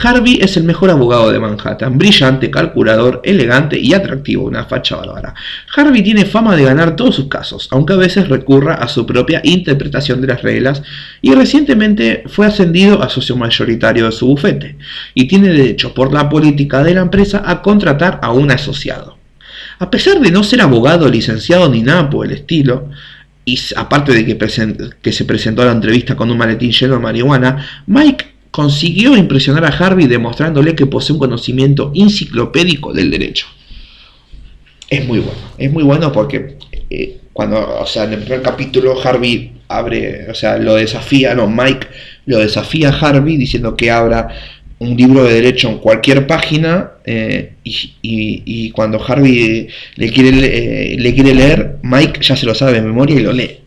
Harvey 0.03 0.39
es 0.41 0.57
el 0.57 0.65
mejor 0.65 0.91
abogado 0.91 1.31
de 1.31 1.39
Manhattan, 1.39 1.99
brillante, 1.99 2.51
calculador, 2.51 3.21
elegante 3.25 3.79
y 3.79 3.95
atractivo, 3.95 4.45
una 4.45 4.65
facha 4.65 4.97
bárbara. 4.97 5.35
Harvey 5.75 6.03
tiene 6.03 6.25
fama 6.25 6.57
de 6.57 6.65
ganar 6.65 6.97
todos 6.97 7.17
sus 7.17 7.29
casos, 7.29 7.69
aunque 7.71 7.93
a 7.93 7.97
veces 7.97 8.29
recurra 8.29 8.75
a 8.75 8.89
su 8.89 9.07
propia 9.07 9.41
interpretación 9.45 10.21
de 10.21 10.29
las 10.29 10.43
reglas 10.43 10.83
y 11.21 11.35
recientemente 11.35 12.25
fue 12.27 12.47
ascendido 12.47 13.03
a 13.03 13.09
socio 13.09 13.37
mayoritario 13.37 14.07
de 14.07 14.13
su 14.13 14.27
bufete 14.27 14.77
y 15.15 15.27
tiene 15.29 15.49
derecho 15.49 15.95
por 15.95 16.13
la 16.13 16.29
política 16.29 16.83
de 16.83 16.95
la 16.95 17.03
empresa 17.03 17.43
a 17.45 17.63
contratar 17.63 18.21
a 18.23 18.33
un 18.33 18.51
asociado. 18.51 19.17
A 19.79 19.91
pesar 19.91 20.21
de 20.21 20.31
no 20.31 20.43
ser 20.43 20.63
abogado, 20.63 21.09
licenciado 21.09 21.69
ni 21.69 21.83
nada 21.83 22.09
por 22.09 22.27
el 22.27 22.33
estilo, 22.33 22.89
y 23.49 23.59
aparte 23.77 24.13
de 24.13 24.27
que, 24.27 24.37
que, 25.01 25.13
se 25.13 25.25
presentó 25.25 25.63
a 25.63 25.67
la 25.67 25.73
entrevista 25.73 26.17
con 26.17 26.29
un 26.33 26.37
maletín 26.37 26.73
lleno 26.73 26.95
de 26.95 27.01
marihuana, 27.01 27.85
Mike 27.87 28.27
consiguió 28.51 29.17
impresionar 29.17 29.65
a 29.65 29.69
Harvey 29.69 30.09
demostrándole 30.09 30.75
que 30.75 30.87
posee 30.87 31.15
un 31.15 31.21
conocimiento 31.21 31.93
enciclopédico 31.95 32.93
del 32.93 33.09
derecho. 33.09 33.47
Es 34.91 35.07
muy 35.07 35.21
bueno, 35.21 35.39
es 35.59 35.73
muy 35.73 35.85
bueno 35.85 36.11
porque 36.11 36.59
eh, 36.91 37.21
cuando, 37.33 37.81
o 37.81 37.87
sea, 37.87 38.05
en 38.05 38.15
el 38.15 38.21
primer 38.21 38.43
capítulo 38.43 39.01
Harvey 39.01 39.53
abre, 39.69 40.29
o 40.29 40.35
sea, 40.35 40.59
lo 40.59 40.75
desafía, 40.75 41.33
no, 41.37 41.47
Mike 41.47 41.87
lo 42.27 42.39
desafía 42.39 42.89
a 42.89 42.99
Harvey 42.99 43.37
diciendo 43.37 43.77
que 43.77 43.93
abra 43.93 44.29
un 44.79 44.97
libro 44.97 45.25
de 45.25 45.35
derecho 45.35 45.69
en 45.69 45.79
cualquier 45.79 46.27
página 46.27 46.93
eh, 47.05 47.55
y, 47.65 48.71
cuando 48.73 49.03
Harvey 49.03 49.69
le 49.95 50.13
quiere, 50.13 50.93
eh, 50.93 50.97
le 50.99 51.15
quiere 51.15 51.35
leer, 51.35 51.77
Mike 51.83 52.21
ya 52.21 52.37
se 52.37 52.47
lo 52.47 52.55
sabe 52.55 52.75
de 52.75 52.83
memoria 52.83 53.17
y 53.17 53.23
lo 53.23 53.33
lee. 53.33 53.61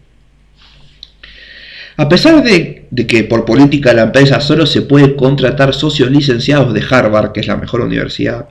A 1.98 2.08
pesar 2.08 2.44
de, 2.44 2.88
que 3.08 3.24
por 3.25 3.44
política 3.44 3.94
la 3.94 4.04
empresa 4.04 4.39
solo 4.39 4.66
se 4.66 4.84
puede 4.84 5.16
contratar 5.16 5.74
socios 5.74 6.10
licenciados 6.12 6.74
de 6.74 6.82
Harvard, 6.89 7.34
que 7.34 7.42
es 7.42 7.48
la 7.48 7.58
mejor 7.58 7.82
universidad 7.82 8.48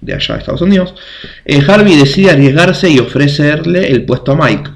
de 0.00 0.14
allá 0.14 0.34
de 0.34 0.40
Estados 0.40 0.62
Unidos, 0.62 0.94
eh, 1.44 1.60
Harvey 1.66 1.96
decide 1.96 2.30
arriesgarse 2.30 2.88
y 2.88 2.98
ofrecerle 2.98 3.88
el 3.88 4.04
puesto 4.04 4.32
a 4.32 4.36
Mike. 4.36 4.70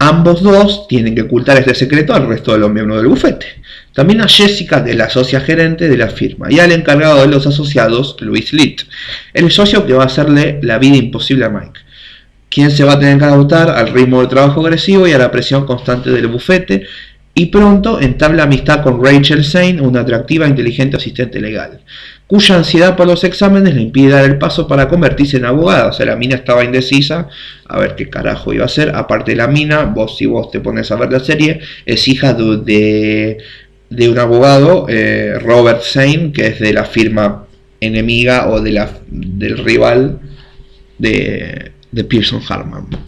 Ambos 0.00 0.42
dos 0.42 0.86
tienen 0.86 1.14
que 1.16 1.22
ocultar 1.22 1.58
este 1.58 1.74
secreto 1.74 2.14
al 2.14 2.28
resto 2.28 2.52
de 2.52 2.58
los 2.58 2.70
miembros 2.70 2.98
del 2.98 3.08
bufete. 3.08 3.46
También 3.92 4.20
a 4.20 4.28
Jessica, 4.28 4.84
que 4.84 4.92
es 4.92 4.96
la 4.96 5.10
socia 5.10 5.40
gerente 5.40 5.88
de 5.88 5.96
la 5.96 6.08
firma, 6.08 6.46
y 6.50 6.60
al 6.60 6.70
encargado 6.70 7.20
de 7.20 7.26
los 7.26 7.48
asociados, 7.48 8.16
Luis 8.20 8.52
Litt, 8.52 8.82
el 9.34 9.50
socio 9.50 9.84
que 9.84 9.94
va 9.94 10.04
a 10.04 10.06
hacerle 10.06 10.60
la 10.62 10.78
vida 10.78 10.96
imposible 10.96 11.46
a 11.46 11.50
Mike, 11.50 11.80
quien 12.48 12.70
se 12.70 12.84
va 12.84 12.92
a 12.92 13.00
tener 13.00 13.18
que 13.18 13.24
adaptar 13.24 13.70
al 13.70 13.92
ritmo 13.92 14.20
del 14.20 14.28
trabajo 14.28 14.60
agresivo 14.60 15.08
y 15.08 15.12
a 15.12 15.18
la 15.18 15.32
presión 15.32 15.66
constante 15.66 16.10
del 16.10 16.28
bufete, 16.28 16.86
y 17.34 17.46
pronto 17.46 18.00
entabla 18.00 18.44
amistad 18.44 18.82
con 18.82 19.04
Rachel 19.04 19.44
Zane, 19.44 19.80
una 19.80 20.00
atractiva 20.00 20.46
e 20.46 20.50
inteligente 20.50 20.96
asistente 20.96 21.40
legal, 21.40 21.80
cuya 22.28 22.56
ansiedad 22.56 22.94
por 22.94 23.08
los 23.08 23.24
exámenes 23.24 23.74
le 23.74 23.82
impide 23.82 24.10
dar 24.10 24.24
el 24.24 24.38
paso 24.38 24.68
para 24.68 24.88
convertirse 24.88 25.38
en 25.38 25.46
abogada. 25.46 25.88
O 25.88 25.92
sea, 25.92 26.06
la 26.06 26.14
mina 26.14 26.36
estaba 26.36 26.62
indecisa 26.62 27.28
a 27.66 27.78
ver 27.80 27.96
qué 27.96 28.08
carajo 28.08 28.52
iba 28.52 28.62
a 28.62 28.66
hacer. 28.66 28.94
Aparte 28.94 29.34
la 29.34 29.48
mina, 29.48 29.82
vos 29.82 30.16
si 30.16 30.26
vos 30.26 30.50
te 30.52 30.60
pones 30.60 30.92
a 30.92 30.96
ver 30.96 31.10
la 31.10 31.20
serie, 31.20 31.60
es 31.84 32.06
hija 32.06 32.34
de 32.34 33.38
de 33.90 34.08
un 34.08 34.18
abogado, 34.18 34.86
eh, 34.88 35.38
Robert 35.40 35.82
Zane, 35.82 36.32
que 36.32 36.48
es 36.48 36.60
de 36.60 36.72
la 36.72 36.84
firma 36.84 37.46
enemiga 37.80 38.48
o 38.48 38.60
de 38.60 38.72
la, 38.72 38.90
del 39.08 39.58
rival 39.58 40.20
de, 40.98 41.72
de 41.90 42.04
Pearson 42.04 42.42
Harman. 42.48 43.07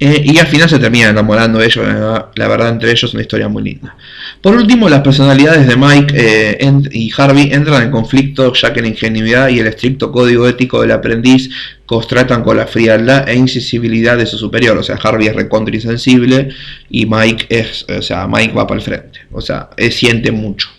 Eh, 0.00 0.22
y 0.24 0.38
al 0.38 0.48
final 0.48 0.68
se 0.68 0.80
termina 0.80 1.10
enamorando 1.10 1.60
de 1.60 1.66
ellos, 1.66 1.86
la 2.34 2.48
verdad 2.48 2.70
entre 2.70 2.90
ellos 2.90 3.04
es 3.04 3.14
una 3.14 3.22
historia 3.22 3.48
muy 3.48 3.62
linda. 3.62 3.96
Por 4.40 4.56
último, 4.56 4.88
las 4.88 5.02
personalidades 5.02 5.68
de 5.68 5.76
Mike 5.76 6.14
eh, 6.16 6.72
y 6.90 7.12
Harvey 7.16 7.50
entran 7.52 7.84
en 7.84 7.90
conflicto 7.92 8.52
ya 8.54 8.72
que 8.72 8.82
la 8.82 8.88
ingenuidad 8.88 9.48
y 9.48 9.60
el 9.60 9.68
estricto 9.68 10.10
código 10.10 10.48
ético 10.48 10.80
del 10.80 10.90
aprendiz 10.90 11.48
contratan 11.86 12.42
con 12.42 12.56
la 12.56 12.66
frialdad 12.66 13.28
e 13.28 13.36
insensibilidad 13.36 14.18
de 14.18 14.26
su 14.26 14.36
superior. 14.36 14.76
O 14.76 14.82
sea, 14.82 14.96
Harvey 14.96 15.28
es 15.28 15.36
recontra 15.36 15.74
insensible 15.74 16.48
y 16.90 17.06
Mike 17.06 17.46
es, 17.48 17.86
o 17.88 18.02
sea, 18.02 18.26
Mike 18.26 18.52
va 18.52 18.66
para 18.66 18.80
el 18.80 18.84
frente. 18.84 19.20
O 19.30 19.40
sea, 19.40 19.70
siente 19.90 20.32
mucho. 20.32 20.70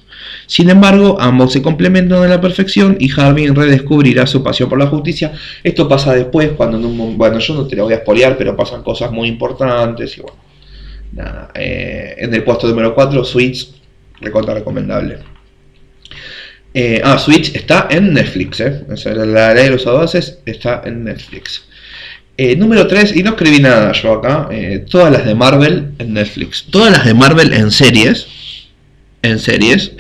Sin 0.48 0.70
embargo, 0.70 1.18
ambos 1.20 1.54
se 1.54 1.62
complementan 1.62 2.24
a 2.24 2.28
la 2.28 2.42
perfección 2.42 2.98
y 3.00 3.10
Harvey 3.20 3.48
redescubrirá 3.48 4.28
su 4.28 4.44
pasión 4.44 4.70
por 4.70 4.80
la 4.80 4.88
justicia. 4.88 5.34
Esto 5.64 5.88
pasa 5.88 6.14
después, 6.14 6.52
cuando 6.52 6.78
en 6.78 6.86
un, 6.86 7.18
bueno, 7.18 7.40
yo 7.40 7.54
no 7.54 7.68
te 7.68 7.76
lo 7.76 7.86
voy 7.86 7.94
a 7.94 7.98
espolear, 7.98 8.38
pero 8.38 8.56
pasan 8.56 8.84
cosas 8.84 9.12
muy 9.12 9.28
importantes 9.28 10.18
y 10.18 10.22
bueno. 10.22 10.38
Nada, 11.14 11.50
eh, 11.56 12.16
en 12.18 12.34
el 12.34 12.44
puesto 12.44 12.68
número 12.68 12.94
4, 12.94 13.24
Switch, 13.24 13.70
recontra 14.20 14.54
recomendable. 14.54 15.20
Eh, 16.74 17.02
ah, 17.04 17.18
Switch 17.18 17.56
está 17.56 17.88
en 17.90 18.14
Netflix, 18.14 18.60
eh. 18.60 18.84
la 19.06 19.54
ley 19.54 19.64
de 19.64 19.70
los 19.70 19.88
audaces 19.88 20.40
está 20.46 20.82
en 20.84 21.06
Netflix. 21.06 21.64
Eh, 22.38 22.58
número 22.58 22.86
3, 22.86 23.16
y 23.16 23.24
no 23.24 23.30
escribí 23.32 23.62
nada 23.62 23.94
yo 23.94 24.12
acá, 24.12 24.50
todas 24.90 25.10
las 25.10 25.26
de 25.26 25.36
Marvel 25.36 25.94
en 26.00 26.14
Netflix. 26.14 26.66
Todas 26.70 26.92
las 26.92 27.06
de 27.06 27.14
Marvel 27.14 27.54
en 27.54 27.72
series 27.72 28.28
en 29.30 29.40
series. 29.40 29.92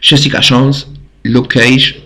Jessica 0.00 0.40
Jones, 0.46 0.86
Luke 1.22 1.58
Cage, 1.58 2.02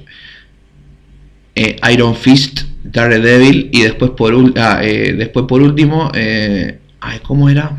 eh, 1.54 1.76
Iron 1.92 2.14
Fist, 2.14 2.62
Daredevil 2.84 3.70
y 3.72 3.82
después 3.82 4.12
por, 4.12 4.34
ah, 4.56 4.80
eh, 4.82 5.12
después 5.12 5.46
por 5.46 5.60
último, 5.60 6.10
eh, 6.14 6.78
¿cómo 7.22 7.48
era? 7.48 7.76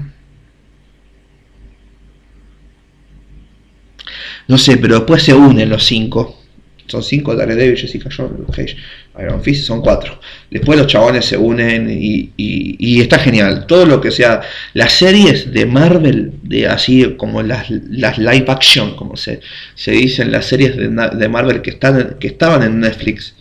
No 4.48 4.58
sé, 4.58 4.78
pero 4.78 4.96
después 4.96 5.24
se 5.24 5.34
unen 5.34 5.70
los 5.70 5.86
cinco. 5.86 6.42
Son 6.88 7.04
cinco, 7.04 7.36
Daredevil, 7.36 7.78
Jessica 7.78 8.10
Jones, 8.16 8.40
Luke 8.40 8.52
Cage, 8.52 8.76
Iron 9.22 9.42
Fist, 9.44 9.66
son 9.66 9.82
cuatro. 9.82 10.20
Después 10.50 10.78
los 10.78 10.88
chabones 10.88 11.26
se 11.26 11.38
unen 11.38 11.90
y, 11.90 13.02
está 13.02 13.20
genial. 13.20 13.66
Todo 13.68 13.86
lo 13.86 14.02
que 14.02 14.12
sea, 14.12 14.42
las 14.74 14.94
series 14.94 15.52
de 15.52 15.66
Marvel, 15.66 16.34
de 16.44 16.68
así 16.68 17.16
como 17.18 17.42
las, 17.42 17.70
las 17.70 18.18
live 18.18 18.46
action, 18.48 18.96
como 18.96 19.16
se, 19.16 19.42
se 19.76 19.92
dicen, 19.92 20.32
las 20.32 20.46
series 20.46 20.76
de, 20.76 20.90
de, 20.90 21.30
Marvel 21.30 21.62
que, 21.62 21.72
están, 21.72 22.18
que 22.20 22.28
estaban 22.28 22.64
en 22.64 22.80
Netflix, 22.80 23.36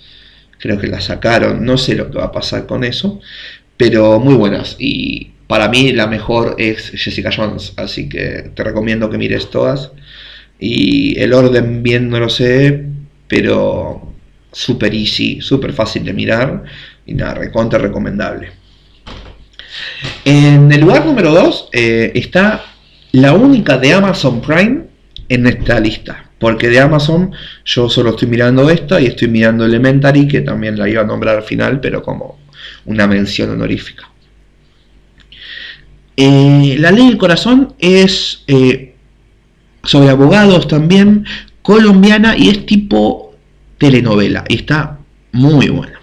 creo 0.59 0.79
que 0.79 0.87
las 0.87 1.05
sacaron, 1.05 1.65
no 1.65 1.79
sé 1.79 1.95
lo 1.95 2.11
que 2.11 2.19
va 2.19 2.27
a 2.27 2.33
pasar 2.33 2.67
con 2.67 2.85
eso, 2.85 3.21
pero 3.77 4.21
muy 4.21 4.35
buenas. 4.35 4.77
Y 4.79 5.33
para 5.47 5.69
mí 5.69 5.93
la 5.93 6.07
mejor 6.07 6.57
es 6.59 6.91
Jessica 6.91 7.31
Jones, 7.35 7.73
así 7.77 8.09
que 8.09 8.51
te 8.55 8.65
recomiendo 8.65 9.11
que 9.11 9.19
mires 9.19 9.51
todas. 9.51 9.93
Y 10.61 11.19
el 11.21 11.33
orden 11.33 11.83
bien 11.83 12.11
no 12.11 12.19
lo 12.21 12.29
sé, 12.29 12.85
pero 13.29 14.08
super 14.59 14.93
easy, 14.93 15.41
super 15.41 15.73
fácil 15.73 16.05
de 16.05 16.12
mirar 16.12 16.65
y 17.07 17.15
nada, 17.15 17.35
recontra 17.35 17.79
recomendable. 17.79 18.50
En 20.25 20.73
el 20.73 20.81
lugar 20.81 21.07
número 21.07 21.31
2 21.33 21.69
eh, 21.73 22.12
está 22.15 22.65
la 23.12 23.35
única 23.35 23.79
de 23.79 23.93
Amazon 23.93 24.41
Prime 24.41 24.83
en 25.29 25.47
esta 25.47 25.79
lista. 25.79 26.25
Porque 26.38 26.69
de 26.69 26.81
Amazon 26.81 27.33
yo 27.65 27.88
solo 27.88 28.11
estoy 28.11 28.29
mirando 28.29 28.69
esta 28.71 29.00
y 29.00 29.07
estoy 29.07 29.29
mirando 29.29 29.65
Elementary, 29.65 30.29
que 30.29 30.41
también 30.41 30.79
la 30.79 30.88
iba 30.88 31.03
a 31.03 31.07
nombrar 31.07 31.37
al 31.37 31.43
final, 31.43 31.81
pero 31.81 32.03
como 32.03 32.38
una 32.85 33.07
mención 33.07 33.50
honorífica. 33.50 34.09
Eh, 36.17 36.77
la 36.79 36.91
ley 36.91 37.09
del 37.09 37.19
corazón 37.19 37.75
es 37.79 38.43
eh, 38.47 38.95
sobre 39.83 40.11
abogados 40.11 40.67
también, 40.69 41.25
colombiana 41.62 42.37
y 42.37 42.50
es 42.50 42.67
tipo 42.67 43.28
telenovela. 43.79 44.45
Y 44.49 44.57
está 44.57 44.99
muy 45.33 45.69
buena. 45.69 46.01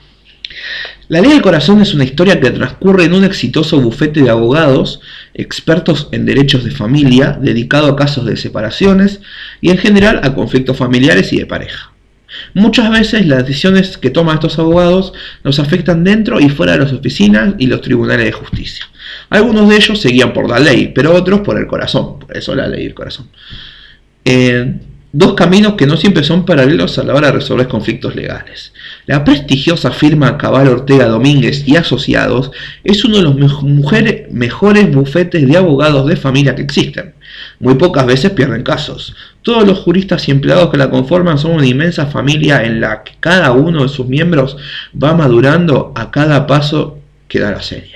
La 1.08 1.22
Ley 1.22 1.32
del 1.32 1.41
Corazón 1.44 1.82
es 1.82 1.94
una 1.94 2.03
historia 2.03 2.39
que 2.39 2.50
transcurre 2.50 3.03
en 3.03 3.13
un 3.13 3.24
exitoso 3.24 3.79
bufete 3.79 4.24
de 4.24 4.29
abogados, 4.32 5.01
expertos 5.36 6.10
en 6.12 6.25
derechos 6.25 6.63
de 6.63 6.72
familia, 6.72 7.38
dedicado 7.39 7.88
a 7.88 7.96
casos 7.96 8.25
de 8.25 8.38
separaciones 8.38 9.22
y 9.62 9.70
en 9.70 9.77
general 9.77 10.22
a 10.24 10.34
conflictos 10.34 10.77
familiares 10.77 11.32
y 11.32 11.38
de 11.38 11.46
pareja. 11.46 11.91
Muchas 12.55 12.89
veces 12.89 13.27
las 13.27 13.46
decisiones 13.46 13.98
que 13.98 14.10
toman 14.10 14.36
estos 14.36 14.58
abogados 14.58 15.13
nos 15.44 15.60
afectan 15.60 16.03
dentro 16.03 16.39
y 16.39 16.50
fuera 16.50 16.74
de 16.74 16.79
las 16.79 16.91
oficinas 16.91 17.53
y 17.60 17.67
los 17.67 17.82
tribunales 17.82 18.25
de 18.25 18.32
justicia. 18.32 18.86
Algunos 19.29 19.70
de 19.70 19.75
ellos 19.75 20.01
seguían 20.01 20.34
por 20.34 20.50
la 20.50 20.60
ley, 20.60 20.91
pero 20.94 21.13
otros 21.13 21.41
por 21.41 21.60
el 21.60 21.67
corazón, 21.67 22.17
por 22.17 22.36
eso 22.36 22.55
la 22.55 22.67
ley 22.67 22.84
del 22.84 22.96
corazón. 22.96 23.27
Eh, 24.24 24.74
dos 25.17 25.34
caminos 25.34 25.75
que 25.75 25.88
no 25.88 25.95
siempre 25.95 26.25
son 26.25 26.45
paralelos 26.45 27.00
a 27.00 27.03
la 27.03 27.13
hora 27.13 27.27
de 27.27 27.34
resolver 27.36 27.69
conflictos 27.69 28.17
legales. 28.17 28.74
La 29.05 29.24
prestigiosa 29.24 29.91
firma 29.91 30.38
Cabal 30.38 30.67
Ortega 30.67 31.07
Domínguez 31.07 31.65
y 31.65 31.77
Asociados 31.77 32.51
es 32.84 33.05
uno 33.05 33.17
de 33.17 33.24
los 33.24 33.63
mejores 33.63 34.93
bufetes 34.93 35.48
de 35.48 35.55
abogados 35.55 36.05
de 36.07 36.17
familia 36.17 36.53
que 36.53 36.63
existen. 36.63 37.13
Muy 37.62 37.75
pocas 37.75 38.05
veces 38.05 38.31
pierden 38.31 38.63
casos. 38.63 39.15
Todos 39.41 39.65
los 39.65 39.79
juristas 39.79 40.27
y 40.27 40.31
empleados 40.31 40.69
que 40.69 40.77
la 40.77 40.89
conforman 40.89 41.38
son 41.38 41.51
una 41.51 41.65
inmensa 41.65 42.07
familia 42.07 42.65
en 42.65 42.81
la 42.81 43.03
que 43.03 43.13
cada 43.22 43.53
uno 43.53 43.84
de 43.84 43.89
sus 43.89 44.07
miembros 44.07 44.57
va 45.01 45.13
madurando 45.13 45.93
a 45.95 46.12
cada 46.12 46.45
paso 46.45 47.00
que 47.29 47.39
da 47.39 47.51
la 47.51 47.62
serie. 47.62 47.95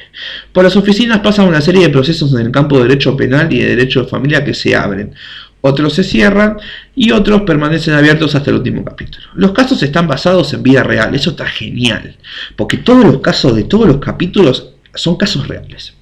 Por 0.52 0.64
las 0.64 0.76
oficinas 0.76 1.20
pasan 1.20 1.48
una 1.48 1.62
serie 1.62 1.84
de 1.84 1.90
procesos 1.90 2.34
en 2.34 2.40
el 2.48 2.52
campo 2.52 2.78
de 2.78 2.84
derecho 2.84 3.16
penal 3.16 3.52
y 3.54 3.60
de 3.60 3.76
derecho 3.76 4.04
de 4.04 4.10
familia 4.10 4.44
que 4.44 4.54
se 4.54 4.76
abren, 4.76 5.14
otros 5.62 5.94
se 5.94 6.04
cierran 6.04 6.58
y 6.96 7.12
otros 7.12 7.42
permanecen 7.42 7.94
abiertos 7.94 8.36
hasta 8.36 8.50
el 8.50 8.58
último 8.58 8.84
capítulo. 8.84 9.26
Los 9.36 9.52
casos 9.52 9.82
están 9.84 10.08
basados 10.08 10.54
en 10.54 10.64
vida 10.64 10.84
real, 10.84 11.14
eso 11.16 11.32
está 11.32 11.46
genial, 11.46 12.16
porque 12.56 12.78
todos 12.78 13.06
los 13.06 13.20
casos 13.20 13.56
de 13.56 13.64
todos 13.64 13.88
los 13.88 13.98
capítulos 13.98 14.72
son 14.94 15.18
casos 15.18 15.48
reales. 15.48 15.94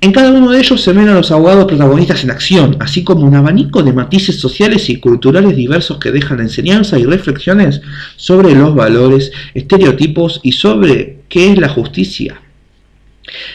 En 0.00 0.12
cada 0.12 0.30
uno 0.30 0.50
de 0.50 0.58
ellos 0.58 0.82
se 0.82 0.92
ven 0.92 1.08
a 1.08 1.14
los 1.14 1.30
abogados 1.30 1.64
protagonistas 1.64 2.22
en 2.22 2.30
acción, 2.30 2.76
así 2.80 3.02
como 3.02 3.26
un 3.26 3.34
abanico 3.34 3.82
de 3.82 3.94
matices 3.94 4.38
sociales 4.38 4.90
y 4.90 5.00
culturales 5.00 5.56
diversos 5.56 5.98
que 5.98 6.10
dejan 6.10 6.40
enseñanza 6.40 6.98
y 6.98 7.04
reflexiones 7.04 7.80
sobre 8.16 8.54
los 8.54 8.74
valores, 8.74 9.32
estereotipos 9.54 10.40
y 10.42 10.52
sobre 10.52 11.20
qué 11.28 11.52
es 11.52 11.58
la 11.58 11.70
justicia. 11.70 12.40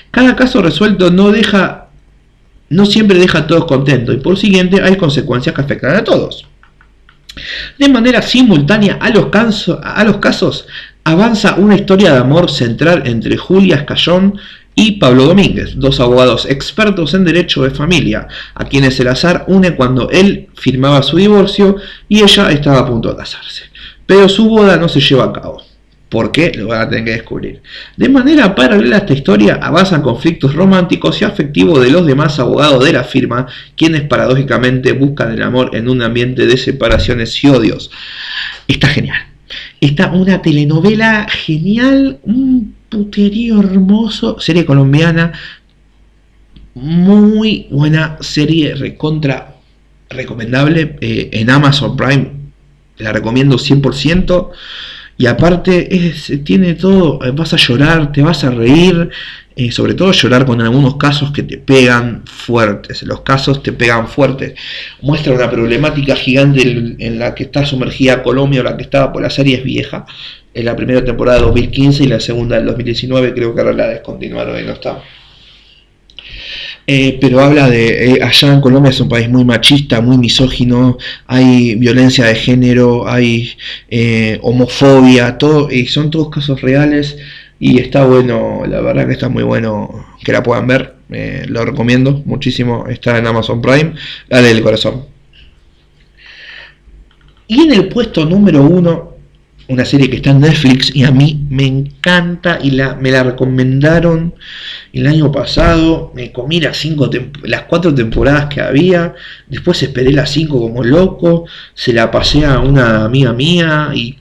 Cada 0.10 0.36
caso 0.36 0.62
resuelto 0.62 1.12
no 1.12 1.32
deja 1.32 1.81
no 2.72 2.86
siempre 2.86 3.20
deja 3.20 3.40
a 3.40 3.48
todos 3.48 3.66
contentos 3.66 4.16
y 4.16 4.20
por 4.20 4.38
siguiente 4.38 4.82
hay 4.82 4.96
consecuencias 4.96 5.54
que 5.54 5.62
afectan 5.62 5.96
a 5.96 6.04
todos. 6.04 6.48
De 7.78 7.90
manera 7.90 8.22
simultánea 8.22 8.98
a 9.00 9.10
los, 9.10 9.28
a 9.84 10.04
los 10.04 10.18
casos 10.18 10.68
avanza 11.04 11.56
una 11.56 11.76
historia 11.76 12.14
de 12.14 12.20
amor 12.20 12.50
central 12.50 13.04
entre 13.06 13.38
Julia 13.38 13.76
Escayón 13.76 14.40
y 14.74 14.94
Pablo 14.94 15.26
Domínguez, 15.26 15.74
dos 15.76 16.00
abogados 16.00 16.46
expertos 16.46 17.14
en 17.14 17.26
derecho 17.26 17.64
de 17.64 17.72
familia, 17.72 18.28
a 18.56 18.64
quienes 18.64 18.98
el 19.02 19.10
azar 19.10 19.44
une 19.48 19.76
cuando 19.76 20.10
él 20.10 20.48
firmaba 20.56 21.04
su 21.04 21.18
divorcio 21.18 21.76
y 22.08 22.24
ella 22.24 22.52
estaba 22.52 22.80
a 22.80 22.86
punto 22.86 23.10
de 23.10 23.18
casarse. 23.18 23.64
Pero 24.06 24.30
su 24.30 24.48
boda 24.48 24.78
no 24.78 24.88
se 24.88 25.02
lleva 25.02 25.26
a 25.26 25.34
cabo. 25.34 25.61
¿Por 26.12 26.34
qué? 26.34 26.52
Lo 26.54 26.68
van 26.68 26.82
a 26.82 26.90
tener 26.90 27.06
que 27.06 27.12
descubrir. 27.12 27.62
De 27.96 28.10
manera 28.10 28.54
paralela 28.54 28.98
a 28.98 29.00
esta 29.00 29.14
historia 29.14 29.60
avanzan 29.62 30.02
conflictos 30.02 30.54
románticos 30.54 31.22
y 31.22 31.24
afectivos 31.24 31.82
de 31.82 31.90
los 31.90 32.06
demás 32.06 32.38
abogados 32.38 32.84
de 32.84 32.92
la 32.92 33.06
firma, 33.06 33.48
quienes 33.78 34.02
paradójicamente 34.02 34.92
buscan 34.92 35.32
el 35.32 35.42
amor 35.42 35.74
en 35.74 35.88
un 35.88 36.02
ambiente 36.02 36.46
de 36.46 36.58
separaciones 36.58 37.42
y 37.42 37.48
odios. 37.48 37.92
Está 38.68 38.90
genial. 38.90 39.22
Está 39.80 40.12
una 40.12 40.42
telenovela 40.42 41.28
genial, 41.30 42.20
un 42.24 42.76
puterío 42.90 43.62
hermoso, 43.62 44.38
serie 44.38 44.66
colombiana, 44.66 45.32
muy 46.74 47.68
buena 47.72 48.18
serie, 48.20 48.76
recontra 48.76 49.56
recomendable 50.10 50.98
eh, 51.00 51.30
en 51.32 51.50
Amazon 51.50 51.96
Prime, 51.96 52.32
la 52.98 53.14
recomiendo 53.14 53.56
100%. 53.56 54.52
Y 55.22 55.28
aparte 55.28 55.96
es, 55.96 56.34
tiene 56.44 56.74
todo, 56.74 57.24
eh, 57.24 57.30
vas 57.30 57.54
a 57.54 57.58
llorar, 57.58 58.12
te 58.12 58.24
vas 58.24 58.44
a 58.44 58.50
reír, 58.50 59.08
eh, 59.56 59.72
sobre 59.72 59.94
todo 59.94 60.12
llorar 60.14 60.48
con 60.48 60.60
algunos 60.62 60.96
casos 60.96 61.30
que 61.30 61.44
te 61.44 61.60
pegan 61.60 62.24
fuertes. 62.26 63.04
Los 63.04 63.22
casos 63.22 63.62
te 63.62 63.72
pegan 63.72 64.08
fuertes. 64.08 64.56
Muestra 65.00 65.32
una 65.34 65.48
problemática 65.48 66.16
gigante 66.16 66.96
en, 66.98 67.20
la 67.20 67.36
que 67.36 67.44
está 67.44 67.68
sumergida 67.68 68.24
Colombia, 68.24 68.62
o 68.62 68.64
la 68.64 68.76
que 68.76 68.82
estaba 68.82 69.14
por 69.14 69.22
la 69.22 69.30
serie 69.30 69.58
es 69.58 69.64
vieja. 69.64 70.08
En 70.56 70.66
la 70.66 70.76
primera 70.76 71.06
temporada 71.06 71.38
de 71.38 71.46
2015 71.46 72.04
y 72.04 72.08
la 72.08 72.20
segunda 72.20 72.56
del 72.56 72.66
2019 72.66 73.36
creo 73.36 73.54
que 73.54 73.62
ahora 73.62 73.74
la 73.74 73.90
descontinuaron 73.90 74.60
y 74.60 74.64
no 74.64 74.72
está. 74.72 75.04
Eh, 76.94 77.18
pero 77.22 77.40
habla 77.40 77.70
de, 77.70 78.16
eh, 78.16 78.20
allá 78.22 78.52
en 78.52 78.60
Colombia 78.60 78.90
es 78.90 79.00
un 79.00 79.08
país 79.08 79.30
muy 79.30 79.46
machista, 79.46 80.02
muy 80.02 80.18
misógino, 80.18 80.98
hay 81.26 81.76
violencia 81.76 82.26
de 82.26 82.36
género, 82.36 83.08
hay 83.08 83.54
eh, 83.90 84.38
homofobia, 84.42 85.38
todo, 85.38 85.72
y 85.72 85.88
son 85.88 86.12
todos 86.12 86.30
casos 86.30 86.60
reales 86.60 87.18
y 87.62 87.80
está 87.80 88.04
bueno, 88.04 88.64
la 88.68 88.82
verdad 88.82 89.08
que 89.08 89.14
está 89.14 89.30
muy 89.30 89.44
bueno 89.44 90.06
que 90.22 90.34
la 90.34 90.44
puedan 90.44 90.68
ver, 90.68 90.96
lo 91.48 91.64
recomiendo 91.64 92.24
muchísimo, 92.26 92.86
está 92.90 93.18
en 93.18 93.26
Amazon 93.26 93.62
Prime, 93.62 93.94
la 94.28 94.42
del 94.42 94.62
corazón. 94.62 95.06
Y 97.48 97.62
en 97.62 97.72
el 97.72 97.88
puesto 97.88 98.26
número 98.26 98.64
uno 98.64 99.11
una 99.72 99.86
serie 99.86 100.10
que 100.10 100.18
está 100.18 100.32
en 100.32 100.42
Netflix 100.42 100.96
y 100.96 101.04
a 101.04 101.12
mí 101.12 101.46
me 101.50 101.66
encanta 101.66 102.60
y 102.62 102.72
me 102.72 103.12
la 103.12 103.24
recomendaron 103.24 104.36
el 104.92 105.08
año 105.08 105.32
pasado. 105.32 106.12
Me 106.14 106.32
comí 106.32 106.60
las, 106.60 106.78
cinco 106.78 107.10
las 107.44 107.64
cuatro 107.64 107.94
temporadas 107.96 108.48
que 108.48 108.62
había, 108.62 109.16
después 109.48 109.82
esperé 109.82 110.12
las 110.12 110.32
cinco 110.32 110.60
como 110.60 110.84
loco, 110.84 111.46
se 111.74 111.94
la 111.94 112.12
pasé 112.12 112.46
a 112.46 112.60
una 112.60 113.06
amiga 113.06 113.34
mía 113.34 113.92
y, 113.94 114.18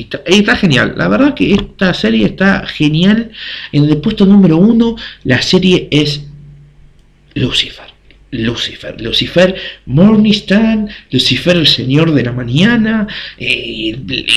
está, 0.00 0.22
está, 0.24 0.56
genial. 0.56 0.94
La 0.96 1.08
verdad 1.08 1.34
que 1.34 1.52
esta 1.52 1.92
serie 1.92 2.24
está 2.24 2.66
genial. 2.66 3.30
En 3.72 3.84
el 3.84 3.98
puesto 3.98 4.24
número 4.24 4.56
uno, 4.56 4.96
la 5.24 5.42
serie 5.42 5.88
es 5.90 6.24
Lucifer. 7.34 7.89
Lucifer, 8.32 9.00
Lucifer 9.00 9.54
Morningstar, 9.86 10.86
Lucifer 11.10 11.56
el 11.56 11.66
Señor 11.66 12.12
de 12.12 12.22
la 12.22 12.32
Mañana, 12.32 13.08
y, 13.38 13.96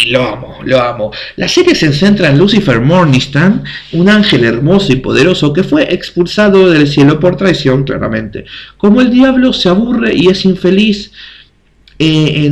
lo 0.10 0.23
amo, 0.23 0.60
lo 0.63 0.82
amo. 0.82 1.12
La 1.36 1.47
serie 1.47 1.75
se 1.75 1.93
centra 1.93 2.29
en 2.29 2.38
Lucifer 2.38 2.82
Morningstar, 2.82 3.62
un 3.91 4.10
ángel 4.10 4.45
hermoso 4.45 4.91
y 4.93 4.97
poderoso 4.97 5.53
que 5.53 5.63
fue 5.63 5.93
expulsado 5.93 6.69
del 6.71 6.88
cielo 6.88 7.19
por 7.19 7.36
traición, 7.36 7.84
claramente. 7.84 8.45
Como 8.77 9.01
el 9.01 9.12
diablo 9.12 9.53
se 9.53 9.69
aburre 9.69 10.13
y 10.15 10.27
es 10.27 10.45
infeliz, 10.45 11.12
eh, 11.99 12.51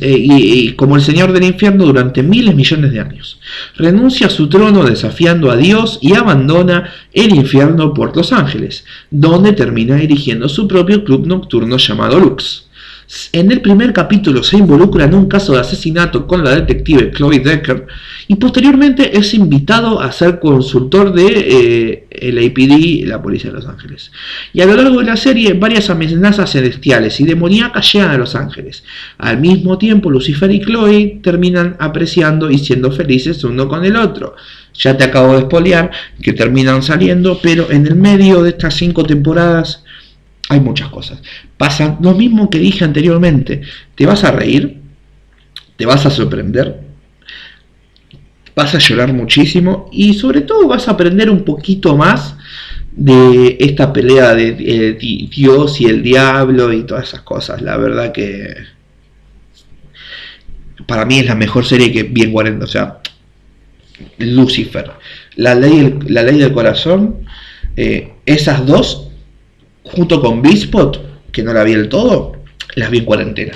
eh, 0.00 0.16
y, 0.18 0.72
como 0.72 0.96
el 0.96 1.02
Señor 1.02 1.32
del 1.32 1.44
infierno 1.44 1.84
durante 1.84 2.22
miles 2.22 2.54
millones 2.54 2.92
de 2.92 3.00
años. 3.00 3.40
Renuncia 3.76 4.26
a 4.26 4.30
su 4.30 4.48
trono 4.48 4.84
desafiando 4.84 5.50
a 5.50 5.56
Dios 5.56 5.98
y 6.02 6.14
abandona 6.14 6.92
el 7.12 7.34
infierno 7.34 7.94
por 7.94 8.16
los 8.16 8.32
ángeles, 8.32 8.84
donde 9.10 9.52
termina 9.52 9.96
dirigiendo 9.96 10.48
su 10.48 10.66
propio 10.66 11.04
club 11.04 11.26
nocturno 11.26 11.76
llamado 11.76 12.18
Lux. 12.18 12.69
En 13.32 13.50
el 13.50 13.60
primer 13.60 13.92
capítulo 13.92 14.42
se 14.44 14.56
involucra 14.56 15.04
en 15.04 15.14
un 15.14 15.26
caso 15.26 15.54
de 15.54 15.60
asesinato 15.60 16.28
con 16.28 16.44
la 16.44 16.54
detective 16.54 17.10
Chloe 17.10 17.40
Decker 17.40 17.86
y 18.28 18.36
posteriormente 18.36 19.18
es 19.18 19.34
invitado 19.34 20.00
a 20.00 20.12
ser 20.12 20.38
consultor 20.38 21.12
de 21.12 21.26
eh, 21.26 22.06
el 22.08 23.08
la 23.08 23.20
Policía 23.20 23.50
de 23.50 23.56
Los 23.56 23.66
Ángeles. 23.66 24.12
Y 24.52 24.60
a 24.60 24.66
lo 24.66 24.76
largo 24.76 25.00
de 25.00 25.06
la 25.06 25.16
serie 25.16 25.54
varias 25.54 25.90
amenazas 25.90 26.52
celestiales 26.52 27.20
y 27.20 27.24
demoníacas 27.24 27.92
llegan 27.92 28.10
a 28.10 28.18
Los 28.18 28.36
Ángeles. 28.36 28.84
Al 29.18 29.40
mismo 29.40 29.76
tiempo 29.76 30.08
Lucifer 30.08 30.50
y 30.52 30.60
Chloe 30.60 31.18
terminan 31.20 31.76
apreciando 31.80 32.48
y 32.48 32.58
siendo 32.58 32.92
felices 32.92 33.42
uno 33.42 33.68
con 33.68 33.84
el 33.84 33.96
otro. 33.96 34.36
Ya 34.74 34.96
te 34.96 35.02
acabo 35.02 35.32
de 35.32 35.40
espolear 35.40 35.90
que 36.22 36.32
terminan 36.32 36.82
saliendo, 36.84 37.40
pero 37.42 37.72
en 37.72 37.88
el 37.88 37.96
medio 37.96 38.44
de 38.44 38.50
estas 38.50 38.74
cinco 38.74 39.02
temporadas 39.02 39.82
hay 40.50 40.58
muchas 40.58 40.88
cosas. 40.88 41.22
Pasa 41.56 41.96
lo 42.00 42.12
mismo 42.12 42.50
que 42.50 42.58
dije 42.58 42.84
anteriormente. 42.84 43.62
Te 43.94 44.04
vas 44.04 44.24
a 44.24 44.32
reír, 44.32 44.80
te 45.76 45.86
vas 45.86 46.04
a 46.04 46.10
sorprender, 46.10 46.80
vas 48.56 48.74
a 48.74 48.78
llorar 48.78 49.12
muchísimo 49.12 49.88
y 49.92 50.14
sobre 50.14 50.40
todo 50.40 50.66
vas 50.66 50.88
a 50.88 50.90
aprender 50.90 51.30
un 51.30 51.44
poquito 51.44 51.96
más 51.96 52.36
de 52.90 53.58
esta 53.60 53.92
pelea 53.92 54.34
de, 54.34 54.98
Dios 55.32 55.80
y 55.80 55.84
el 55.84 56.02
diablo 56.02 56.72
y 56.72 56.82
todas 56.82 57.06
esas 57.06 57.20
cosas. 57.20 57.62
La 57.62 57.76
verdad 57.76 58.10
que 58.10 58.52
para 60.84 61.04
mí 61.04 61.20
es 61.20 61.26
la 61.26 61.36
mejor 61.36 61.64
serie 61.64 61.92
que 61.92 62.02
vi 62.02 62.22
en 62.22 62.32
40. 62.32 62.64
O 62.64 62.68
sea, 62.68 62.98
Lucifer, 64.18 64.90
la 65.36 65.54
ley, 65.54 65.96
la 66.08 66.24
ley 66.24 66.38
del 66.38 66.52
corazón, 66.52 67.24
eh, 67.76 68.14
esas 68.26 68.66
dos 68.66 69.09
junto 69.92 70.20
con 70.20 70.42
Bispot, 70.42 71.30
que 71.32 71.42
no 71.42 71.52
la 71.52 71.64
vi 71.64 71.74
del 71.74 71.88
todo, 71.88 72.36
las 72.74 72.90
vi 72.90 72.98
en 72.98 73.04
cuarentena. 73.04 73.52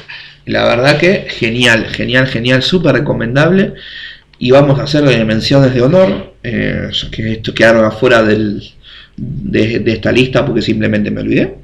La 0.47 0.65
verdad 0.65 0.99
que 0.99 1.27
genial, 1.29 1.87
genial, 1.87 2.27
genial, 2.27 2.63
súper 2.63 2.95
recomendable. 2.95 3.75
Y 4.39 4.51
vamos 4.51 4.79
a 4.79 4.83
hacer 4.83 5.05
menciones 5.25 5.73
de 5.75 5.83
honor, 5.83 6.35
eh, 6.43 6.91
que 7.11 7.33
esto 7.33 7.55
quedaron 7.55 7.85
afuera 7.85 8.23
del, 8.23 8.63
de, 9.17 9.83
esta 9.87 10.13
lista 10.13 10.45
porque 10.45 10.61
simplemente 10.61 11.11
me 11.11 11.21
olvidé. 11.21 11.55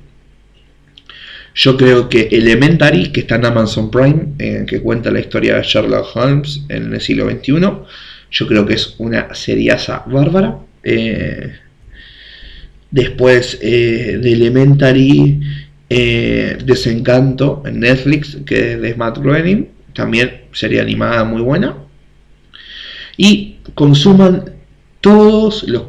Yo 1.54 1.76
creo 1.76 2.08
que 2.08 2.28
Elementary, 2.30 3.10
que 3.10 3.20
está 3.20 3.34
en 3.34 3.46
Amazon 3.46 3.90
Prime, 3.90 4.28
eh, 4.38 4.64
que 4.66 4.80
cuenta 4.80 5.10
la 5.10 5.20
historia 5.20 5.56
de 5.56 5.62
Sherlock 5.62 6.16
Holmes 6.16 6.62
en 6.68 6.94
el 6.94 7.00
siglo 7.00 7.28
XXI, 7.28 7.60
yo 8.30 8.46
creo 8.46 8.64
que 8.64 8.74
es 8.74 8.94
una 8.98 9.34
seriaza 9.34 10.04
bárbara. 10.06 10.58
Eh, 10.84 11.52
Después 12.90 13.58
eh, 13.60 14.18
de 14.20 14.32
Elementary, 14.32 15.40
eh, 15.88 16.58
Desencanto 16.64 17.62
en 17.66 17.80
Netflix, 17.80 18.38
que 18.44 18.72
es 18.72 18.80
de 18.80 18.94
Matt 18.94 19.18
Groening, 19.18 19.68
también 19.94 20.42
sería 20.52 20.82
animada 20.82 21.24
muy 21.24 21.42
buena. 21.42 21.76
Y 23.16 23.56
consuman 23.74 24.44
todos 25.00 25.64
los, 25.64 25.84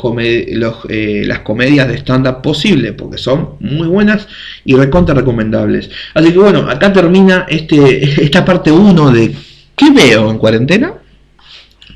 eh, 0.90 1.24
las 1.26 1.40
comedias 1.40 1.88
de 1.88 1.98
stand-up 1.98 2.42
posibles, 2.42 2.94
porque 2.94 3.18
son 3.18 3.56
muy 3.60 3.88
buenas 3.88 4.28
y 4.64 4.76
recontra 4.76 5.14
recomendables. 5.16 5.90
Así 6.14 6.32
que 6.32 6.40
bueno, 6.40 6.70
acá 6.70 6.94
termina 6.94 7.46
este, 7.50 8.24
esta 8.24 8.46
parte 8.46 8.72
1 8.72 9.12
de 9.12 9.36
¿Qué 9.82 9.90
veo 9.90 10.30
en 10.30 10.38
cuarentena? 10.38 10.94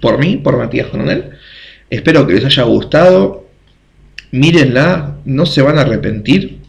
Por 0.01 0.17
mí, 0.17 0.37
por 0.37 0.57
Matías 0.57 0.87
Coronel. 0.87 1.25
Espero 1.87 2.25
que 2.25 2.33
les 2.33 2.45
haya 2.45 2.63
gustado 2.63 3.44
mírenla, 4.35 5.17
no 5.25 5.45
se 5.45 5.61
van 5.61 5.77
a 5.77 5.81
arrepentir, 5.81 6.59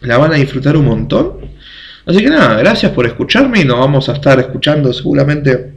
la 0.00 0.18
van 0.18 0.32
a 0.32 0.36
disfrutar 0.36 0.76
un 0.76 0.86
montón. 0.86 1.38
Así 2.06 2.18
que 2.18 2.28
nada, 2.28 2.56
gracias 2.58 2.92
por 2.92 3.06
escucharme 3.06 3.60
y 3.60 3.64
nos 3.64 3.78
vamos 3.78 4.08
a 4.08 4.12
estar 4.12 4.38
escuchando 4.38 4.92
seguramente 4.92 5.72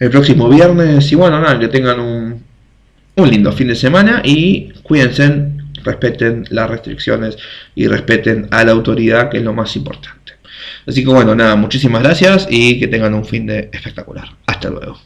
el 0.00 0.10
próximo 0.10 0.48
viernes. 0.48 1.10
Y 1.12 1.14
bueno, 1.14 1.40
nada, 1.40 1.58
que 1.58 1.68
tengan 1.68 2.00
un, 2.00 2.42
un 3.16 3.30
lindo 3.30 3.52
fin 3.52 3.68
de 3.68 3.76
semana 3.76 4.22
y 4.24 4.72
cuídense, 4.82 5.52
respeten 5.84 6.44
las 6.50 6.68
restricciones 6.68 7.36
y 7.74 7.86
respeten 7.86 8.48
a 8.50 8.64
la 8.64 8.72
autoridad, 8.72 9.30
que 9.30 9.38
es 9.38 9.44
lo 9.44 9.52
más 9.52 9.76
importante. 9.76 10.32
Así 10.86 11.04
que 11.04 11.10
bueno, 11.10 11.34
nada, 11.34 11.54
muchísimas 11.56 12.02
gracias 12.02 12.46
y 12.50 12.78
que 12.78 12.88
tengan 12.88 13.14
un 13.14 13.24
fin 13.24 13.46
de 13.46 13.68
espectacular. 13.72 14.28
Hasta 14.46 14.70
luego. 14.70 14.98